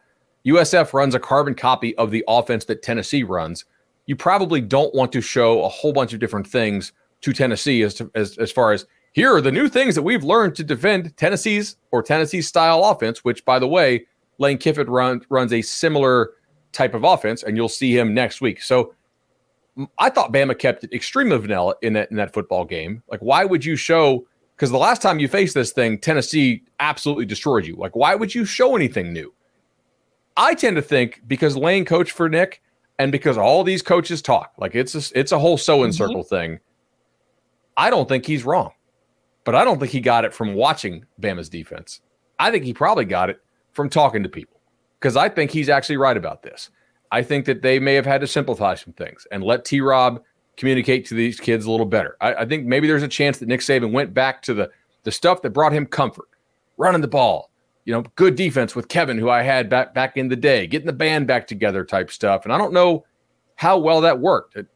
[0.46, 3.66] USF runs a carbon copy of the offense that Tennessee runs,
[4.06, 7.94] you probably don't want to show a whole bunch of different things to Tennessee as
[7.96, 11.16] to, as as far as here are the new things that we've learned to defend
[11.18, 14.06] Tennessee's or Tennessee's style offense, which by the way,
[14.38, 16.32] Lane Kiffin run, runs a similar
[16.72, 18.62] type of offense, and you'll see him next week.
[18.62, 18.94] So
[19.98, 23.04] I thought Bama kept it extremely vanilla in that in that football game.
[23.10, 24.26] Like, why would you show?
[24.56, 27.76] Because the last time you faced this thing, Tennessee absolutely destroyed you.
[27.76, 29.34] Like, why would you show anything new?
[30.40, 32.62] I tend to think because Lane coached for Nick,
[32.98, 35.98] and because all these coaches talk, like it's a, it's a whole sewing mm-hmm.
[35.98, 36.60] circle thing.
[37.76, 38.72] I don't think he's wrong,
[39.44, 42.00] but I don't think he got it from watching Bama's defense.
[42.40, 43.42] I think he probably got it
[43.74, 44.62] from talking to people
[45.00, 46.70] because I think he's actually right about this.
[47.12, 50.24] I think that they may have had to simplify some things and let T Rob
[50.56, 52.16] communicate to these kids a little better.
[52.22, 54.70] I, I, think maybe there's a chance that Nick Saban went back to the
[55.04, 56.28] the stuff that brought him comfort,
[56.78, 57.49] running the ball,
[57.90, 60.86] you know, good defense with Kevin, who I had back back in the day, getting
[60.86, 62.44] the band back together type stuff.
[62.44, 63.04] And I don't know
[63.56, 64.56] how well that worked.
[64.56, 64.68] It,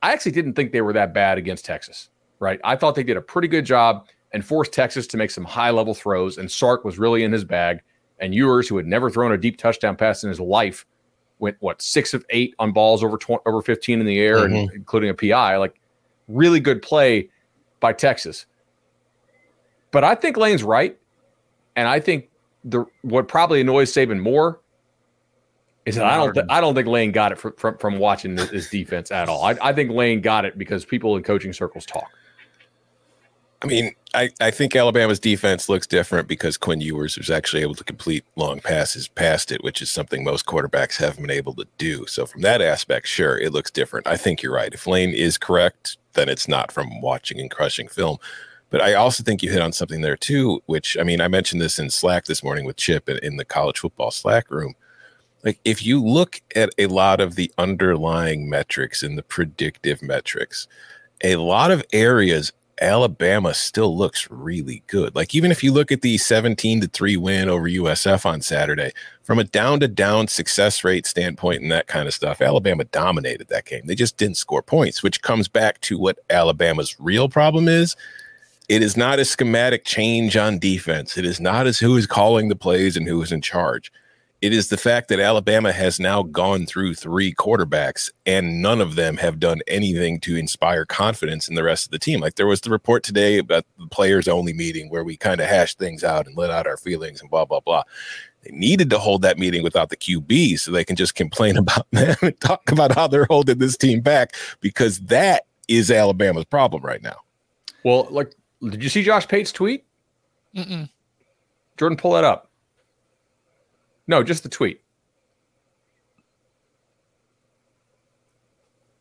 [0.00, 2.60] I actually didn't think they were that bad against Texas, right?
[2.62, 5.70] I thought they did a pretty good job and forced Texas to make some high
[5.70, 6.38] level throws.
[6.38, 7.80] And Sark was really in his bag.
[8.20, 10.86] And Ewers, who had never thrown a deep touchdown pass in his life,
[11.40, 14.54] went what six of eight on balls over 20, over 15 in the air, mm-hmm.
[14.54, 15.56] and including a PI.
[15.56, 15.80] Like
[16.28, 17.28] really good play
[17.80, 18.46] by Texas.
[19.90, 20.96] But I think Lane's right,
[21.74, 22.28] and I think
[22.64, 24.60] the what probably annoys Saban more
[25.84, 28.36] is that I don't th- I don't think Lane got it from from, from watching
[28.36, 29.44] his defense at all.
[29.44, 32.10] I, I think Lane got it because people in coaching circles talk.
[33.62, 37.76] I mean, I, I think Alabama's defense looks different because Quinn Ewers was actually able
[37.76, 41.66] to complete long passes past it, which is something most quarterbacks haven't been able to
[41.78, 42.04] do.
[42.06, 44.08] So, from that aspect, sure, it looks different.
[44.08, 44.74] I think you're right.
[44.74, 48.18] If Lane is correct, then it's not from watching and crushing film.
[48.72, 51.60] But I also think you hit on something there too, which I mean, I mentioned
[51.60, 54.74] this in Slack this morning with Chip in, in the college football Slack room.
[55.44, 60.68] Like, if you look at a lot of the underlying metrics and the predictive metrics,
[61.22, 65.14] a lot of areas Alabama still looks really good.
[65.14, 68.92] Like even if you look at the 17 to 3 win over USF on Saturday,
[69.22, 73.48] from a down to down success rate standpoint and that kind of stuff, Alabama dominated
[73.48, 73.82] that game.
[73.84, 77.94] They just didn't score points, which comes back to what Alabama's real problem is.
[78.68, 81.18] It is not a schematic change on defense.
[81.18, 83.92] It is not as who is calling the plays and who is in charge.
[84.42, 88.96] It is the fact that Alabama has now gone through three quarterbacks and none of
[88.96, 92.18] them have done anything to inspire confidence in the rest of the team.
[92.18, 95.46] Like there was the report today about the players only meeting where we kind of
[95.46, 97.84] hashed things out and let out our feelings and blah, blah, blah.
[98.42, 101.88] They needed to hold that meeting without the QB so they can just complain about
[101.92, 106.82] them and talk about how they're holding this team back because that is Alabama's problem
[106.82, 107.18] right now.
[107.84, 108.32] Well, like,
[108.70, 109.84] did you see Josh Pate's tweet?
[110.54, 110.88] Mm-mm.
[111.76, 112.50] Jordan, pull that up.
[114.06, 114.80] No, just the tweet.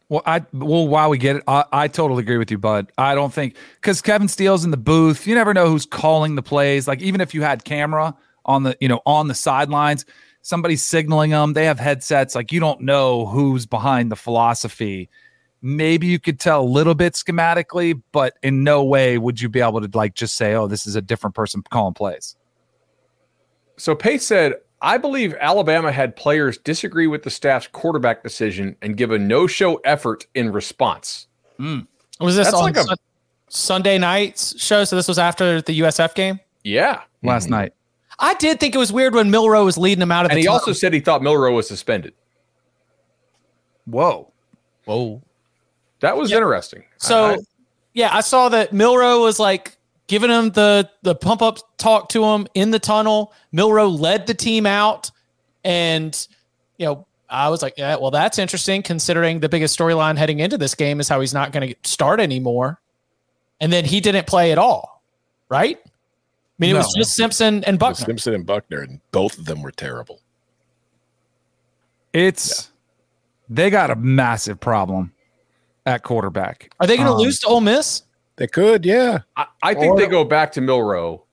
[0.09, 2.91] Well, I well while we get it, I, I totally agree with you, Bud.
[2.97, 5.25] I don't think because Kevin Steele's in the booth.
[5.25, 6.85] You never know who's calling the plays.
[6.85, 8.13] Like even if you had camera
[8.45, 10.05] on the you know on the sidelines,
[10.41, 11.53] somebody's signaling them.
[11.53, 12.35] They have headsets.
[12.35, 15.09] Like you don't know who's behind the philosophy.
[15.61, 19.61] Maybe you could tell a little bit schematically, but in no way would you be
[19.61, 22.35] able to like just say, "Oh, this is a different person calling plays."
[23.77, 28.97] So Pate said, I believe Alabama had players disagree with the staff's quarterback decision and
[28.97, 31.27] give a no-show effort in response.
[31.59, 31.87] Mm.
[32.19, 32.97] Was this That's on like a,
[33.49, 34.83] Sunday night's show?
[34.83, 36.39] So this was after the USF game.
[36.63, 37.53] Yeah, last mm-hmm.
[37.53, 37.73] night.
[38.19, 40.31] I did think it was weird when Milroe was leading him out of.
[40.31, 42.13] And the And he also said he thought Milroe was suspended.
[43.85, 44.31] Whoa,
[44.85, 45.21] whoa,
[46.01, 46.83] that was interesting.
[46.97, 47.37] So, I, I,
[47.93, 52.23] yeah, I saw that Milroe was like giving him the the pump up talk to
[52.23, 53.33] him in the tunnel.
[53.51, 55.09] Milroe led the team out,
[55.63, 56.27] and
[56.77, 60.57] you know I was like, yeah, well, that's interesting considering the biggest storyline heading into
[60.57, 62.81] this game is how he's not going to start anymore,
[63.59, 65.01] and then he didn't play at all,
[65.49, 65.77] right?
[65.81, 65.89] I
[66.59, 66.79] mean, it no.
[66.79, 68.05] was just Simpson and Buchner.
[68.05, 70.19] Simpson and Buchner, and both of them were terrible.
[72.13, 72.69] It's
[73.49, 73.55] yeah.
[73.55, 75.13] they got a massive problem
[75.85, 76.71] at quarterback.
[76.79, 78.03] Are they going to um, lose to Ole Miss?
[78.35, 79.19] They could, yeah.
[79.35, 81.23] I, I think or, they go back to Milroe.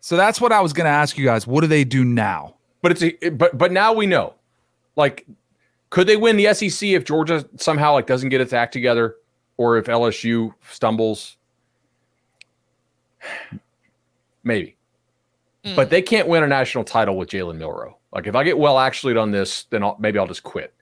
[0.00, 1.46] So that's what I was going to ask you guys.
[1.46, 2.54] What do they do now?
[2.82, 4.34] But it's a, but but now we know.
[4.94, 5.26] Like,
[5.90, 9.16] could they win the SEC if Georgia somehow like doesn't get its act together,
[9.56, 11.36] or if LSU stumbles?
[14.44, 14.76] Maybe.
[15.64, 15.74] Mm.
[15.74, 17.98] But they can't win a national title with Jalen Milroe.
[18.12, 20.72] Like, if I get well actually on this, then I'll, maybe I'll just quit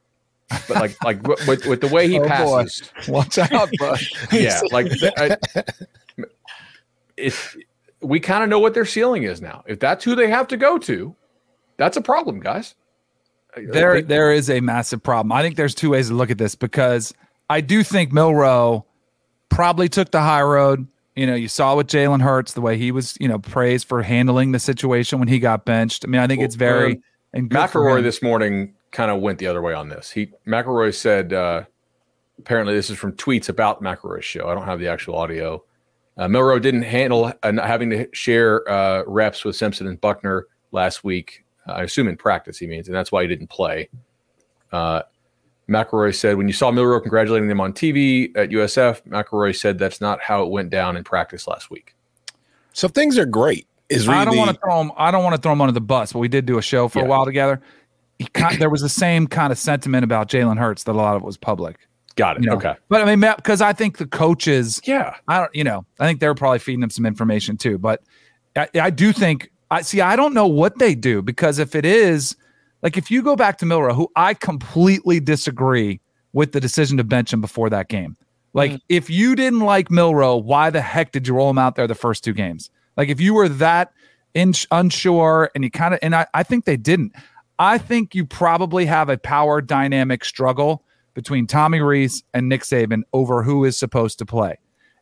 [0.68, 3.12] but like like with, with the way he oh passes, boy.
[3.12, 4.00] watch out, bud.
[4.32, 5.36] yeah, like I,
[7.16, 7.56] if
[8.04, 9.64] we kind of know what their ceiling is now.
[9.66, 11.14] If that's who they have to go to,
[11.76, 12.74] that's a problem, guys.
[13.56, 15.32] There, there is a massive problem.
[15.32, 17.14] I think there's two ways to look at this because
[17.48, 18.84] I do think Milroe
[19.48, 20.86] probably took the high road.
[21.14, 24.02] You know, you saw with Jalen Hurts the way he was, you know, praised for
[24.02, 26.04] handling the situation when he got benched.
[26.04, 27.00] I mean, I think it's very uh,
[27.32, 30.10] and good McElroy this morning kind of went the other way on this.
[30.10, 31.64] He McElroy said uh,
[32.38, 34.48] apparently this is from tweets about McElroy's show.
[34.48, 35.62] I don't have the actual audio.
[36.16, 41.04] Uh, Milroe didn't handle uh, having to share uh, reps with Simpson and Buchner last
[41.04, 41.44] week.
[41.66, 43.88] I assume in practice he means, and that's why he didn't play.
[44.70, 45.02] Uh,
[45.68, 50.00] McElroy said when you saw Milroe congratulating them on TV at USF, McElroy said that's
[50.00, 51.94] not how it went down in practice last week.
[52.72, 53.66] So things are great.
[53.88, 54.92] Is really I don't want to throw him.
[54.96, 56.88] I don't want to throw him under the bus, but we did do a show
[56.88, 57.04] for Yeah.
[57.06, 57.60] a while together.
[58.18, 61.16] He kind, there was the same kind of sentiment about Jalen Hurts that a lot
[61.16, 61.78] of it was public.
[62.16, 62.44] Got it.
[62.44, 62.56] You know?
[62.56, 62.74] Okay.
[62.88, 65.16] but I mean, because I think the coaches, Yeah.
[65.26, 67.78] I don't, you know, I think they're probably feeding him some information too.
[67.78, 68.02] But
[68.56, 70.00] I, I do think I see.
[70.00, 72.36] I don't know what they do because if it is
[72.82, 76.00] like if you go back to Milroe, who I completely disagree
[76.32, 78.16] with the decision to bench him before that game.
[78.52, 78.80] Like mm.
[78.88, 81.94] if you didn't like Milroe, why the heck did you roll him out there the
[81.94, 82.70] first two games?
[82.96, 83.92] Like if you were that
[84.34, 87.12] in, unsure and you kind of and I, I think they didn't.
[87.58, 93.02] I think you probably have a power dynamic struggle between Tommy Rees and Nick Saban
[93.12, 94.58] over who is supposed to play.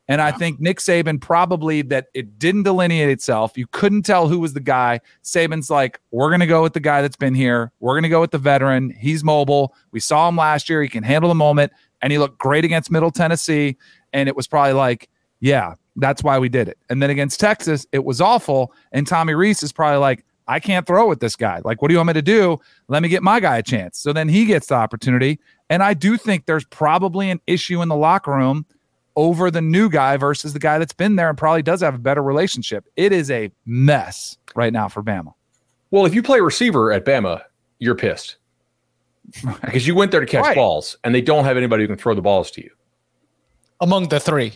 [0.09, 3.57] And I think Nick Saban probably that it didn't delineate itself.
[3.57, 5.01] You couldn't tell who was the guy.
[5.23, 7.73] Saban's like, we're going to go with the guy that's been here.
[7.81, 8.91] We're going to go with the veteran.
[8.91, 9.75] He's mobile.
[9.93, 10.83] We saw him last year.
[10.83, 11.73] He can handle the moment.
[12.03, 13.79] And he looked great against Middle Tennessee.
[14.13, 15.09] And it was probably like,
[15.41, 16.79] yeah, that's why we did it.
[16.91, 18.75] And then against Texas, it was awful.
[18.91, 21.61] And Tommy Rees is probably like, I can't throw with this guy.
[21.65, 22.61] Like, what do you want me to do?
[22.89, 23.99] Let me get my guy a chance.
[23.99, 25.39] So then he gets the opportunity.
[25.71, 28.67] And I do think there's probably an issue in the locker room
[29.17, 31.99] over the new guy versus the guy that's been there and probably does have a
[31.99, 32.85] better relationship.
[32.97, 35.33] It is a mess right now for Bama.
[35.91, 37.43] Well, if you play receiver at Bama,
[37.79, 38.37] you're pissed
[39.65, 40.55] because you went there to catch Right.
[40.57, 42.71] balls, and they don't have anybody who can throw the balls to you.
[43.81, 44.55] among the three.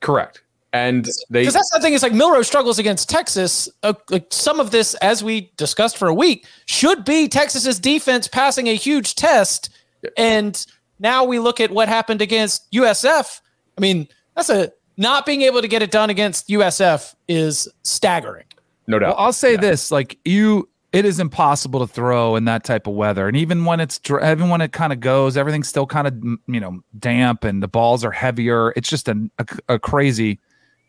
[0.00, 0.42] Correct.
[0.72, 3.68] And they Because that's the thing is like Milroe struggles against Texas.
[3.82, 8.28] Uh, like some of this, as we discussed for a week, should be Texas's defense
[8.28, 9.70] passing a huge test.
[10.16, 10.64] And
[11.00, 13.40] now we look at what happened against USF.
[13.76, 14.06] I mean,
[14.36, 18.44] that's a not being able to get it done against USF is staggering.
[18.86, 19.16] no doubt.
[19.16, 22.94] Well, I'll say this: like you, it is impossible to throw in that type of
[22.94, 26.06] weather, and even when it's dr- even when it kind of goes, everything's still kind
[26.06, 26.14] of
[26.46, 28.72] you know damp, and the balls are heavier.
[28.76, 30.38] It's just a, a, a crazy,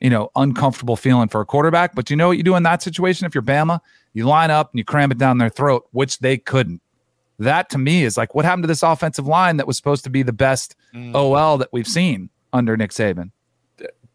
[0.01, 1.95] you know, uncomfortable feeling for a quarterback.
[1.95, 3.25] But you know what you do in that situation?
[3.25, 3.79] If you're Bama,
[4.13, 6.81] you line up and you cram it down their throat, which they couldn't.
[7.39, 10.09] That to me is like what happened to this offensive line that was supposed to
[10.09, 11.15] be the best mm.
[11.15, 13.31] OL that we've seen under Nick Saban.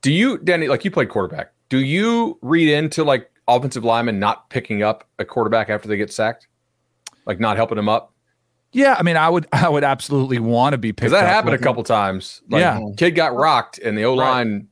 [0.02, 1.52] do you, Danny, like you played quarterback?
[1.68, 6.12] Do you read into like offensive linemen not picking up a quarterback after they get
[6.12, 6.46] sacked,
[7.26, 8.12] like not helping them up?
[8.72, 11.10] Yeah, I mean, I would, I would absolutely want to be picked.
[11.10, 12.42] Because that happened a couple times.
[12.48, 12.80] Like, Yeah.
[12.96, 14.68] kid got rocked, and the O line.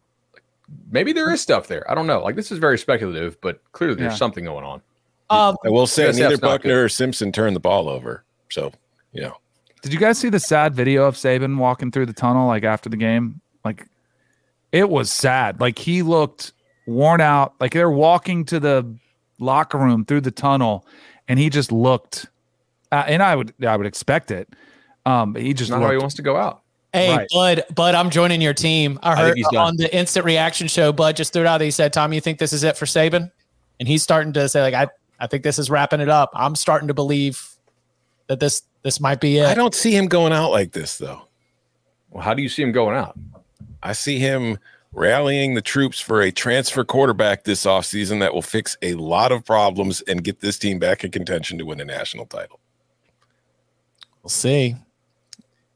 [0.91, 1.89] Maybe there is stuff there.
[1.91, 2.23] I don't know.
[2.23, 4.83] Like this is very speculative, but clearly there's something going on.
[5.31, 8.25] Um, I will say USF's neither not Buchner or Simpson turned the ball over.
[8.51, 8.73] So,
[9.13, 9.37] you know,
[9.83, 12.89] Did you guys see the sad video of Saban walking through the tunnel like after
[12.89, 13.41] the game?
[13.65, 13.87] Like
[14.71, 15.61] it was sad.
[15.61, 16.53] Like he looked
[16.87, 17.55] worn out.
[17.59, 18.95] Like they're walking to the
[19.39, 20.87] locker room through the tunnel
[21.27, 22.27] and he just looked
[22.93, 24.49] uh, and I would I would expect it.
[25.07, 26.63] Um but he just Not how he wants to go out.
[26.95, 27.29] Hey, Right.
[27.33, 29.01] Bud, Bud, I'm joining your team.
[29.03, 31.61] I think heard he's on the instant reaction show, Bud just threw it out.
[31.61, 33.33] He said, Tom, you think this is it for Saban?
[33.81, 36.31] And he's starting to say, like, I, I think this is wrapping it up.
[36.35, 37.55] I'm starting to believe
[38.29, 39.47] that this this might be it.
[39.47, 41.23] I don't see him going out like this though.
[42.11, 43.19] Well, how do you see him going out?
[43.83, 44.59] I see him
[44.93, 49.45] rallying the troops for a transfer quarterback this offseason that will fix a lot of
[49.45, 52.61] problems and get this team back in contention to win a national title.
[54.23, 54.77] We'll see.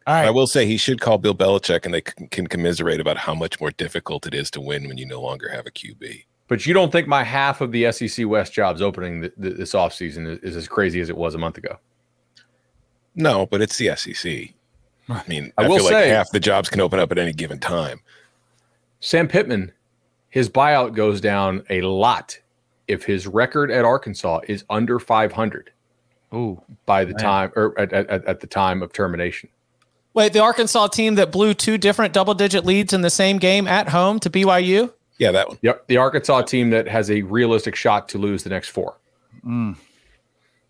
[0.08, 3.18] All I will say he should call Bill Belichick and they can, can commiserate about
[3.18, 6.24] how much more difficult it is to win when you no longer have a QB.
[6.48, 9.74] But you don't think my half of the SEC West jobs opening th- th- this
[9.74, 11.78] offseason is, is as crazy as it was a month ago?
[13.14, 14.54] No, but it's the SEC.
[15.10, 17.18] I mean, I I, will feel like say- half the jobs can open up at
[17.18, 18.00] any given time.
[19.00, 19.72] Sam Pittman,
[20.30, 22.38] his buyout goes down a lot
[22.86, 25.70] if his record at Arkansas is under 500
[26.32, 26.62] Ooh.
[26.86, 29.50] by the time or at, at, at the time of termination.
[30.18, 33.68] Wait, the Arkansas team that blew two different double digit leads in the same game
[33.68, 34.92] at home to BYU?
[35.16, 35.58] Yeah, that one.
[35.62, 38.96] Yep, the Arkansas team that has a realistic shot to lose the next four.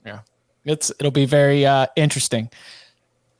[0.04, 0.20] Yeah,
[0.66, 2.50] It's it'll be very uh, interesting.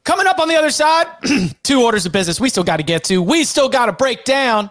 [0.05, 1.09] Coming up on the other side,
[1.63, 3.21] two orders of business we still got to get to.
[3.21, 4.71] We still got to break down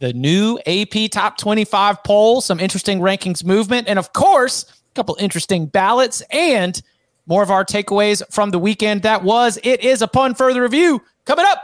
[0.00, 5.16] the new AP Top 25 poll, some interesting rankings movement, and of course, a couple
[5.20, 6.82] interesting ballots and
[7.26, 9.02] more of our takeaways from the weekend.
[9.02, 11.62] That was, it is upon further review coming up.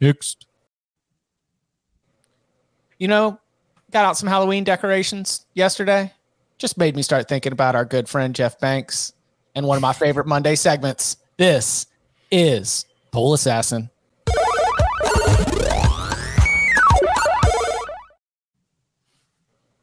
[0.00, 0.46] Next.
[2.98, 3.40] You know,
[3.90, 6.12] got out some Halloween decorations yesterday.
[6.58, 9.12] Just made me start thinking about our good friend Jeff Banks
[9.54, 11.16] and one of my favorite Monday segments.
[11.36, 11.86] This
[12.30, 13.90] is Poll Assassin.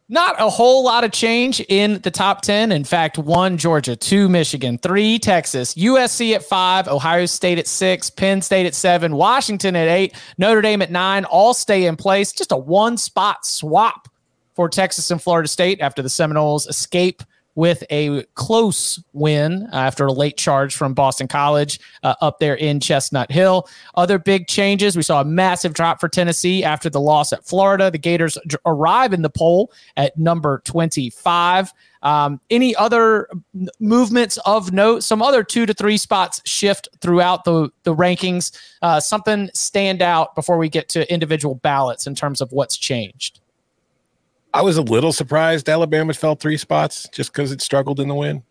[0.08, 2.72] Not a whole lot of change in the top 10.
[2.72, 8.12] In fact, one Georgia, two Michigan, three Texas, USC at five, Ohio State at six,
[8.12, 12.32] Penn State at seven, Washington at eight, Notre Dame at nine, all stay in place.
[12.34, 14.08] Just a one spot swap
[14.54, 17.24] for Texas and Florida State after the Seminoles escape
[17.56, 22.80] with a close win after a late charge from Boston College uh, up there in
[22.80, 23.68] Chestnut Hill.
[23.96, 27.90] Other big changes we saw a massive drop for Tennessee after the loss at Florida.
[27.90, 31.74] The Gators arrive in the poll at number 25.
[32.02, 33.28] Um, any other
[33.80, 35.04] movements of note?
[35.04, 38.56] Some other two to three spots shift throughout the, the rankings.
[38.82, 43.40] Uh, something stand out before we get to individual ballots in terms of what's changed.
[44.56, 48.16] I was a little surprised Alabama fell three spots just because it struggled in the
[48.16, 48.42] win.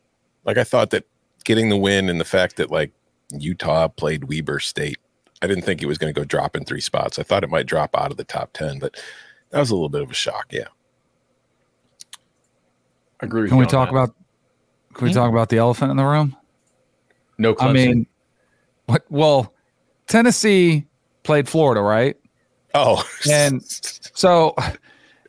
[0.44, 1.06] Like I thought that
[1.44, 2.92] getting the win and the fact that like
[3.32, 4.98] Utah played Weber State,
[5.40, 7.18] I didn't think it was going to go drop in three spots.
[7.18, 9.02] I thought it might drop out of the top ten, but
[9.48, 10.46] that was a little bit of a shock.
[10.50, 10.68] Yeah.
[13.22, 13.42] I agree.
[13.42, 13.94] With Can you we on talk that.
[13.94, 14.14] about
[14.92, 15.16] can we hmm?
[15.16, 16.36] talk about the elephant in the room?
[17.38, 17.54] no?
[17.54, 17.68] Clemson.
[17.68, 18.06] I mean,
[18.84, 19.54] what well,
[20.06, 20.84] Tennessee
[21.22, 22.16] played Florida, right?
[22.74, 24.54] Oh, And so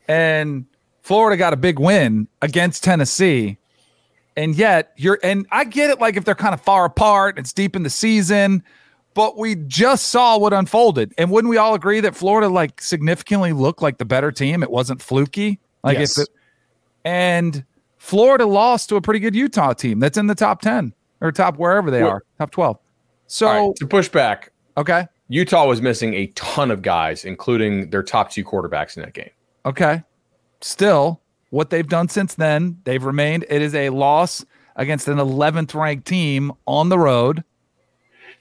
[0.08, 0.64] and
[1.02, 3.58] Florida got a big win against Tennessee.
[4.36, 7.52] And yet you're and I get it like if they're kind of far apart, it's
[7.52, 8.62] deep in the season,
[9.14, 11.14] but we just saw what unfolded.
[11.16, 14.62] And wouldn't we all agree that Florida like significantly looked like the better team?
[14.62, 15.58] It wasn't fluky.
[15.82, 16.18] Like Yes.
[16.18, 16.28] if it
[17.04, 17.64] and
[17.98, 21.56] Florida lost to a pretty good Utah team that's in the top 10 or top
[21.56, 22.78] wherever they Well- are, top 12.
[23.28, 25.06] So, right, to push back, okay.
[25.28, 29.30] Utah was missing a ton of guys, including their top two quarterbacks in that game.
[29.66, 30.02] Okay.
[30.60, 33.44] Still, what they've done since then, they've remained.
[33.50, 34.44] It is a loss
[34.76, 37.42] against an 11th ranked team on the road.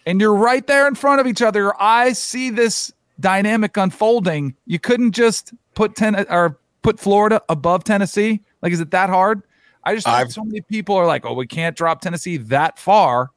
[0.06, 1.60] And you're right there in front of each other.
[1.62, 4.56] Your eyes see this dynamic unfolding.
[4.68, 8.42] You couldn't just put ten or put Florida above Tennessee.
[8.62, 9.42] Like, is it that hard?
[9.84, 12.78] I just think I've- so many people are like, oh, we can't drop Tennessee that
[12.78, 13.32] far.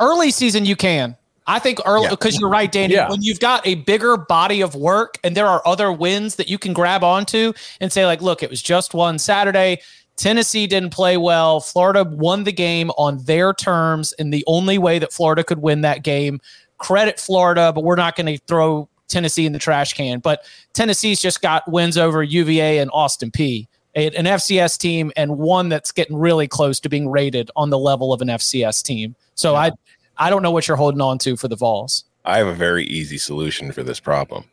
[0.00, 1.14] early season you can
[1.50, 2.10] i think early Yeah.
[2.10, 3.08] because you're right danny Yeah.
[3.10, 6.58] when you've got a bigger body of work and there are other wins that you
[6.58, 9.80] can grab onto and say like look it was just one saturday
[10.16, 14.98] tennessee didn't play well florida won the game on their terms in the only way
[14.98, 16.40] that florida could win that game
[16.78, 21.20] credit florida but we're not going to throw tennessee in the trash can but tennessee's
[21.20, 26.16] just got wins over uva and austin Peay, an FCS team and one that's getting
[26.16, 29.16] really close to being rated on the level of an FCS team.
[29.34, 29.72] So I
[30.20, 32.04] I don't know what you're holding on to for the Vols.
[32.24, 34.44] I have a very easy solution for this problem.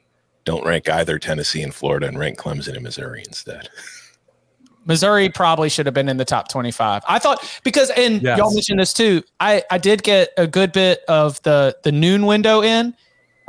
[0.46, 3.70] Don't rank either Tennessee and Florida and rank Clemson and Missouri instead.
[4.86, 7.04] Missouri probably should have been in the top 25.
[7.08, 8.38] I thought because and Yes.
[8.38, 9.22] y'all mentioned this too.
[9.42, 12.96] I I did get a good bit of the the noon window in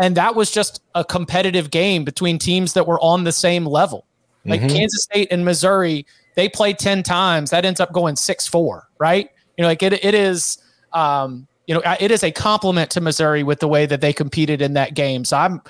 [0.01, 4.05] and that was just a competitive game between teams that were on the same level.
[4.45, 4.71] Like Mhm.
[4.71, 7.51] Kansas State and Missouri, they played 10 times.
[7.51, 9.31] That ends up going 6-4, right?
[9.57, 10.59] You know, like it it is
[10.93, 14.63] um you know, it is a compliment to Missouri with the way that they competed
[14.63, 15.25] in that game.
[15.25, 15.61] So I'm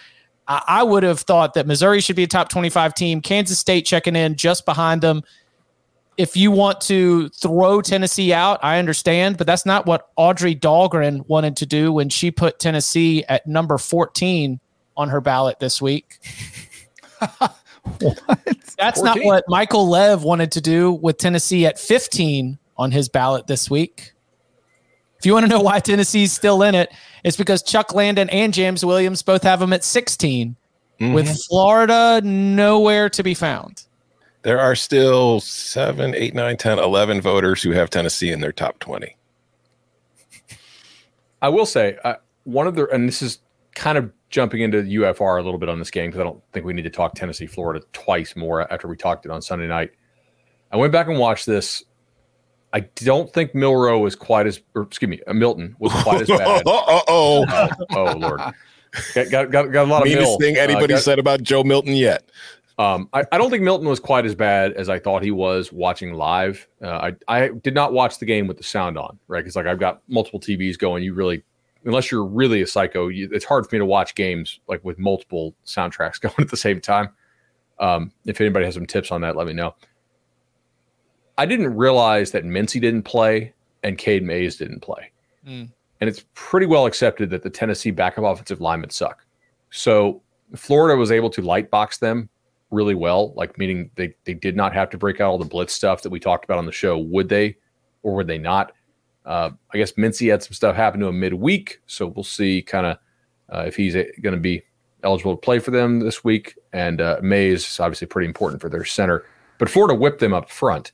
[0.46, 3.20] I I would have thought that Missouri should be a top 25 team.
[3.20, 5.22] Kansas State checking in just behind them.
[6.16, 11.26] If you want to throw Tennessee out, I understand, but that's not what Audrey Dahlgren
[11.28, 14.58] wanted to do when she put Tennessee at number 14
[14.96, 16.18] on her ballot this week.
[18.78, 23.46] That's not what Michael Lev wanted to do with Tennessee at 15 on his ballot
[23.46, 24.12] this week.
[25.18, 26.92] If you want to know why Tennessee's still in it,
[27.24, 30.56] it's because Chuck Landon and James Williams both have them at 16,
[31.00, 33.84] with Florida nowhere to be found.
[34.42, 38.78] There are still seven, eight, nine, 10, 11 voters who have Tennessee in their top
[38.78, 39.16] 20.
[41.42, 42.14] I will say uh,
[42.44, 43.38] one of the, and this is
[43.74, 46.66] kind of jumping into UFR a little bit on this game because I don't think
[46.66, 49.90] we need to talk Tennessee, Florida twice more after we talked it on Sunday night.
[50.70, 51.82] I went back and watched this.
[52.72, 56.28] I don't think Milroe was quite as, or excuse me, uh, Milton was quite as
[56.28, 56.62] bad.
[56.66, 57.68] oh, oh.
[57.94, 58.40] oh, Lord.
[59.14, 61.64] Got, got, got, got a lot of Meanest thing Uh, anybody got- said about Joe
[61.64, 62.28] Milton yet.
[62.78, 65.72] Um, I, I don't think Milton was quite as bad as I thought he was
[65.72, 66.68] watching live.
[66.80, 69.40] Uh, I I did not watch the game with the sound on, right?
[69.40, 71.02] Because like I've got multiple TVs going.
[71.02, 71.42] You really,
[71.84, 74.96] unless you're really a psycho, you, it's hard for me to watch games like with
[74.96, 77.08] multiple soundtracks going at the same time.
[77.80, 79.74] Um, if anybody has some tips on that, let me know.
[81.38, 85.12] I didn't realize that Mincey didn't play and Cade Mays didn't play.
[85.46, 85.70] Mm.
[86.00, 89.24] And it's pretty well accepted that the Tennessee backup offensive linemen suck.
[89.70, 90.20] So
[90.54, 92.28] Florida was able to light box them
[92.70, 95.72] really well, like meaning they, they did not have to break out all the blitz
[95.72, 96.98] stuff that we talked about on the show.
[96.98, 97.56] Would they
[98.02, 98.72] or would they not?
[99.24, 101.80] Uh, I guess Mincey had some stuff happen to him midweek.
[101.86, 102.98] So we'll see kind of
[103.52, 104.62] uh, if he's going to be
[105.04, 106.56] eligible to play for them this week.
[106.72, 109.24] And uh, Mays is obviously pretty important for their center.
[109.58, 110.92] But Florida whipped them up front.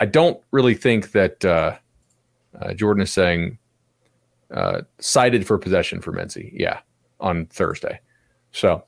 [0.00, 1.76] I don't really think that uh,
[2.60, 3.58] uh, Jordan is saying
[4.52, 6.52] uh, cited for possession for Mincey.
[6.54, 6.80] Yeah,
[7.20, 8.00] on Thursday.
[8.52, 8.84] So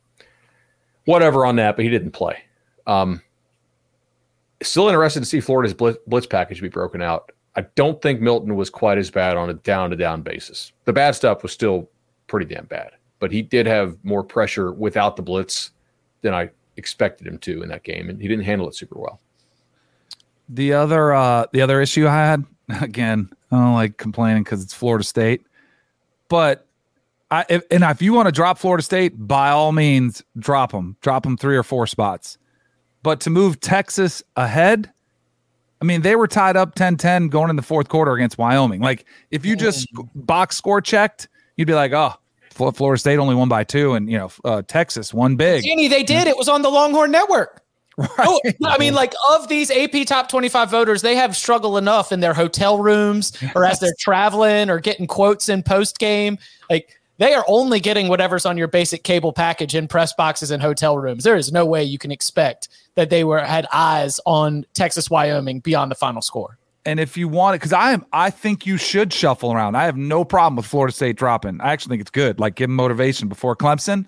[1.07, 2.39] whatever on that, but he didn't play.
[2.87, 3.23] Um,
[4.63, 7.33] still interested to see Florida's blitz, blitz package be broken out.
[7.57, 10.73] I don't think Milton was quite as bad on a down to down basis.
[10.85, 11.89] The bad stuff was still
[12.27, 15.71] pretty damn bad, but he did have more pressure without the blitz
[16.21, 19.21] than I expected him to in that game, and he didn't handle it super well.
[20.49, 22.45] The other uh the other issue I had
[22.81, 25.47] again, I don't like complaining because it's Florida State,
[26.29, 26.67] but
[27.31, 30.97] I if, and if you want to drop Florida State, by all means, drop them,
[31.01, 32.39] drop them three or four spots.
[33.03, 34.93] But to move Texas ahead,
[35.81, 38.81] I mean, they were tied up 10-10 going in the fourth quarter against Wyoming.
[38.81, 42.15] Like if you just box score checked, you'd be like, oh,
[42.51, 45.63] Florida State only won by two, and you know uh, Texas won big.
[45.63, 46.27] Danny, they did.
[46.27, 47.63] It was on the Longhorn Network.
[48.19, 48.29] Right.
[48.29, 52.21] Oh, I mean, like of these AP top 25 voters, they have struggled enough in
[52.21, 56.37] their hotel rooms or as they're traveling or getting quotes in post game.
[56.69, 60.63] Like they are only getting whatever's on your basic cable package in press boxes and
[60.63, 61.25] hotel rooms.
[61.25, 65.61] There is no way you can expect that they were had eyes on Texas Wyoming
[65.61, 66.59] beyond the final score.
[66.85, 69.75] And if you want it, because I am, I think you should shuffle around.
[69.75, 71.61] I have no problem with Florida State dropping.
[71.61, 72.39] I actually think it's good.
[72.39, 74.07] Like give them motivation before Clemson.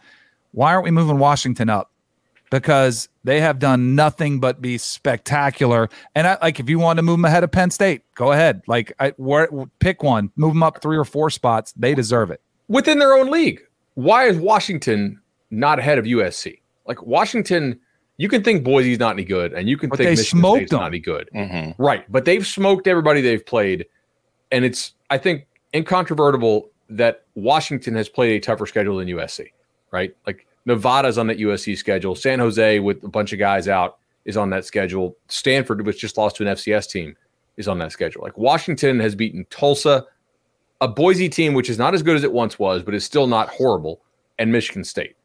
[0.52, 1.90] Why aren't we moving Washington up?
[2.50, 5.88] Because they have done nothing but be spectacular.
[6.14, 8.62] And I, like, if you want to move them ahead of Penn State, go ahead.
[8.66, 9.48] Like, I where,
[9.80, 11.72] pick one, move them up three or four spots.
[11.76, 13.60] They deserve it within their own league.
[13.94, 15.20] Why is Washington
[15.50, 16.60] not ahead of USC?
[16.86, 17.78] Like Washington,
[18.16, 20.80] you can think Boise's not any good, and you can but think Michigan State's them.
[20.80, 21.82] not any good, Mm-hmm.
[21.82, 22.10] right?
[22.10, 23.86] But they've smoked everybody they've played,
[24.52, 29.48] and it's I think incontrovertible that Washington has played a tougher schedule than USC,
[29.90, 30.14] right?
[30.26, 34.36] Like Nevada's on that USC schedule, San Jose with a bunch of guys out is
[34.36, 35.16] on that schedule.
[35.28, 37.16] Stanford, which just lost to an FCS team,
[37.56, 38.22] is on that schedule.
[38.22, 40.04] Like Washington has beaten Tulsa,
[40.82, 43.26] a Boise team which is not as good as it once was, but is still
[43.26, 44.02] not horrible,
[44.38, 45.16] and Michigan State.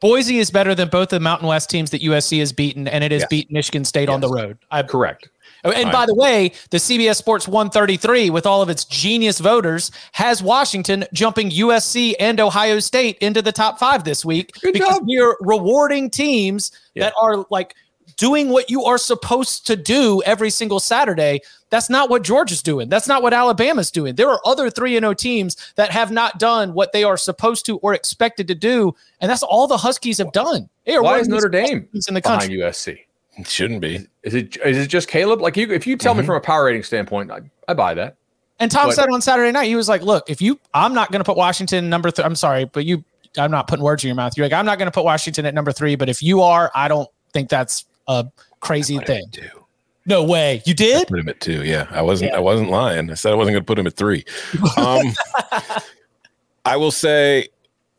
[0.00, 3.12] Boise is better than both the Mountain West teams that USC has beaten, and it
[3.12, 3.28] has Yes.
[3.28, 4.56] beat Michigan State on the road.
[4.70, 5.28] I, Correct.
[5.66, 9.90] Oh, and by the way, the CBS Sports 133, with all of its genius voters,
[10.12, 14.98] has Washington jumping USC and Ohio State into the top five this week Good because
[14.98, 15.06] job.
[15.08, 17.04] we are rewarding teams Yeah.
[17.04, 17.74] that are like
[18.16, 21.40] doing what you are supposed to do every single Saturday.
[21.68, 22.88] That's not what Georgia's doing.
[22.88, 24.14] That's not what Alabama's doing.
[24.14, 27.66] There are other 3 and 0 teams that have not done what they are supposed
[27.66, 30.68] to or expected to do, and that's all the Huskies have done.
[30.86, 32.56] Why is Notre Dame in the behind country.
[32.58, 32.98] USC?
[33.38, 34.06] It shouldn't be.
[34.22, 35.40] Is it is it just Caleb?
[35.40, 36.26] Like you, if you tell me Mm-hmm.
[36.26, 38.16] from a power rating standpoint, I, I buy that.
[38.58, 41.10] And Tom But- said on Saturday night, he was like, "Look, if you, I'm not
[41.12, 42.10] going to put Washington number.
[42.10, 43.04] Th- I'm sorry, but you,
[43.36, 44.34] I'm not putting words in your mouth.
[44.36, 46.70] You're like, I'm not going to put Washington at number three, but if you are,
[46.74, 48.26] I don't think that's a
[48.60, 49.24] crazy Put thing.
[49.42, 49.50] at.
[50.06, 51.02] No way, you did.
[51.02, 51.64] I Put him at two.
[51.64, 52.32] Yeah, I wasn't.
[52.32, 53.10] I wasn't lying.
[53.10, 54.24] I said I wasn't going to put him at three.
[54.78, 55.04] Um,
[56.64, 57.48] I will say,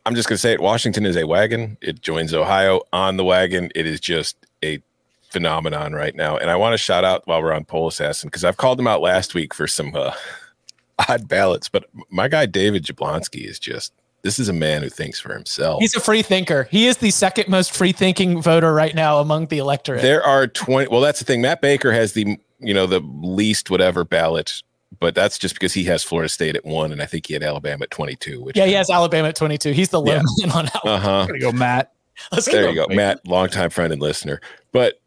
[0.05, 0.59] I'm just going to say it.
[0.61, 1.77] Washington is a wagon.
[1.81, 3.69] It joins Ohio on the wagon.
[3.75, 4.81] It is just a
[5.29, 6.37] phenomenon right now.
[6.37, 8.87] And I want to shout out while we're on Poll Assassin because I've called him
[8.87, 10.13] out last week for some uh,
[11.09, 11.69] odd ballots.
[11.69, 13.93] But my guy David Jablonski is just.
[14.23, 15.79] This is a man who thinks for himself.
[15.79, 16.67] He's a free thinker.
[16.69, 20.01] He is the second most free thinking voter right now among the electorate.
[20.01, 20.89] There are 20.
[20.89, 21.39] Well, that's the thing.
[21.39, 24.63] Matt Baker has the, you know, the least whatever ballot,
[24.99, 27.43] but that's just because he has Florida State at one, and I think he had
[27.43, 28.41] Alabama at 22.
[28.41, 29.71] Which yeah, he has Alabama at 22.
[29.71, 30.21] He's the low Yeah.
[30.39, 30.81] man on that.
[30.83, 31.25] Uh huh.
[31.27, 31.93] There you go, Matt.
[32.31, 32.69] Let's There go.
[32.71, 34.41] you go, Matt, longtime friend and listener.
[34.73, 34.99] But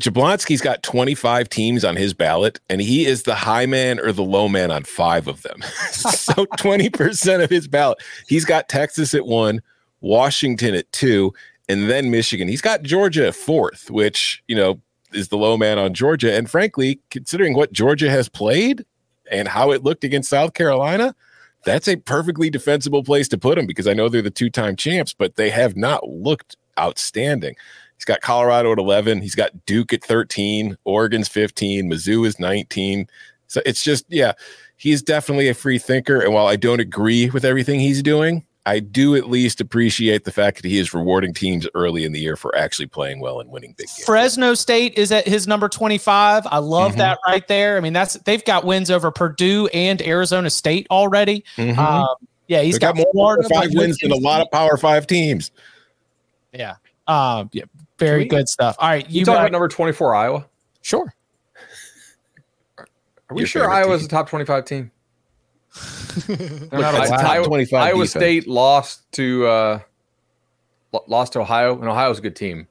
[0.00, 4.22] Jablonski's got 25 teams on his ballot, and he is the high man or the
[4.22, 5.60] low man on five of them.
[5.90, 7.98] so 20% of his ballot.
[8.26, 9.60] He's got Texas at one,
[10.00, 11.34] Washington at two,
[11.68, 12.48] and then Michigan.
[12.48, 14.80] He's got Georgia at fourth, which, you know,
[15.12, 16.34] is the low man on Georgia.
[16.34, 18.84] And frankly, considering what Georgia has played
[19.30, 21.14] and how it looked against South Carolina,
[21.64, 24.74] that's a perfectly defensible place to put them because I know they're the two time
[24.74, 27.56] champs, but they have not looked outstanding.
[28.02, 29.22] He's got Colorado at 11.
[29.22, 30.76] He's got Duke at 13.
[30.82, 31.88] Oregon's 15.
[31.88, 33.06] Mizzou is 19.
[33.46, 34.32] So it's just, yeah,
[34.76, 36.18] he's definitely a free thinker.
[36.20, 40.32] And while I don't agree with everything he's doing, I do at least appreciate the
[40.32, 43.48] fact that he is rewarding teams early in the year for actually playing well and
[43.52, 44.02] winning big games.
[44.04, 46.44] Fresno State is at his number 25.
[46.50, 46.98] I love Mhm.
[46.98, 47.76] that right there.
[47.76, 51.44] I mean, that's they've got wins over Purdue and Arizona State already.
[51.56, 51.78] Mhm.
[51.78, 52.08] Um,
[52.48, 55.06] yeah, he's He's got, got, more Florida, five wins than a lot of Power Five
[55.06, 55.52] teams.
[56.52, 56.74] Yeah.
[57.08, 57.64] Um, yeah,
[57.98, 58.76] very we- good stuff.
[58.78, 60.46] All right, You you talk about number 24, Iowa.
[60.82, 61.12] sure.
[62.78, 62.86] Are
[63.34, 64.06] we Your sure favorite Iowa's team.
[64.06, 64.90] a top 25 team?
[66.28, 66.40] Look,
[66.72, 67.10] I- allowed.
[67.24, 68.06] Iowa, 25 Iowa.
[68.06, 69.78] State lost to uh,
[71.06, 72.66] lost to Ohio, and Ohio's a good team.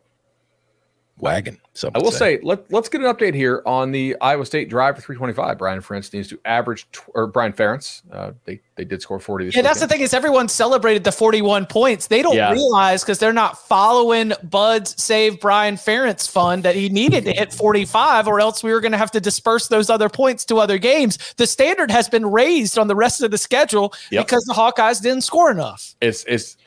[1.21, 1.57] Wagon.
[1.73, 4.95] So I will say, let, let's get an update here on the Iowa State drive
[4.95, 5.57] for 325.
[5.57, 9.45] Brian Ferentz needs to average, tw- or Brian Ferentz, uh, they, they did score 40
[9.45, 12.07] this Yeah, that's the thing is everyone celebrated the 41 points.
[12.07, 12.51] They don't Yeah.
[12.51, 17.53] realize because they're not following Bud's Save Brian Ferentz fund that he needed to hit
[17.61, 20.79] 45, or else we were going to have to disperse those other points to other
[20.79, 21.17] games.
[21.37, 24.25] The standard has been raised on the rest of the schedule Yep.
[24.25, 25.95] because the Hawkeyes didn't score enough.
[26.01, 26.57] It's, it's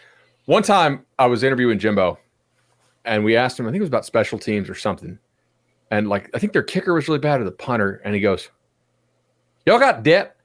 [0.47, 2.19] one time I was interviewing Jimbo
[3.05, 5.19] and we asked him, I think it was about special teams or something.
[5.91, 8.01] And like, I think their kicker was really bad or the punter.
[8.05, 8.51] And he goes,
[9.67, 10.37] Y'all got debt?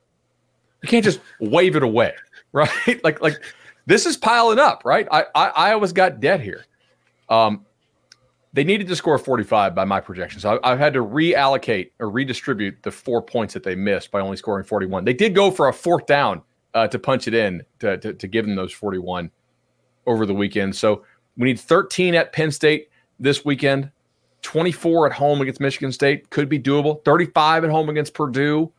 [0.82, 2.14] You can't just wave it away,
[2.54, 3.04] right?
[3.04, 3.42] like, like
[3.86, 5.08] this is piling up, right?
[5.12, 6.66] I, I, Iowa's got debt here.
[7.28, 7.66] Um,
[8.54, 10.46] they needed to score 45 by my projections.
[10.46, 14.38] I, I've had to reallocate or redistribute the four points that they missed by only
[14.38, 15.06] scoring 41.
[15.06, 16.42] They did go for a fourth down
[16.74, 19.30] uh, to punch it in to, to, to give them those 41
[20.08, 20.76] over the weekend.
[20.76, 21.04] So
[21.40, 23.90] we need 13 at Penn State this weekend,
[24.42, 26.30] 24 at home against Michigan State.
[26.30, 27.04] Could be doable.
[27.06, 28.72] 35 at home against Purdue,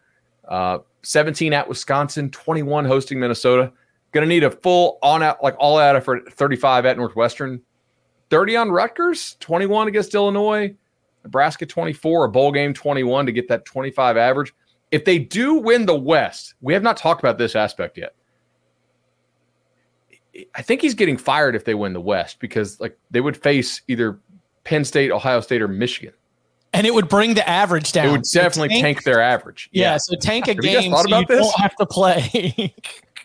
[0.46, 3.72] uh, 17 at Wisconsin, 21 hosting Minnesota.
[4.12, 6.26] Going to need a full on out, like all out effort.
[6.26, 7.62] at 35 at Northwestern,
[8.28, 10.74] 30 on Rutgers, 21 against Illinois,
[11.24, 14.52] Nebraska 24, a bowl game 21 to get that 25 average.
[14.90, 18.14] If they do win the West, we have not talked about this aspect yet.
[20.54, 23.82] I think he's getting fired if they win the West because like they would face
[23.88, 24.18] either
[24.64, 26.14] Penn State, Ohio State, or Michigan.
[26.72, 28.06] And it would bring the average down.
[28.06, 29.68] It would So definitely tank, their average.
[29.72, 31.40] Yeah, so tank a Have game thought so you about this?
[31.40, 32.74] don't have to play.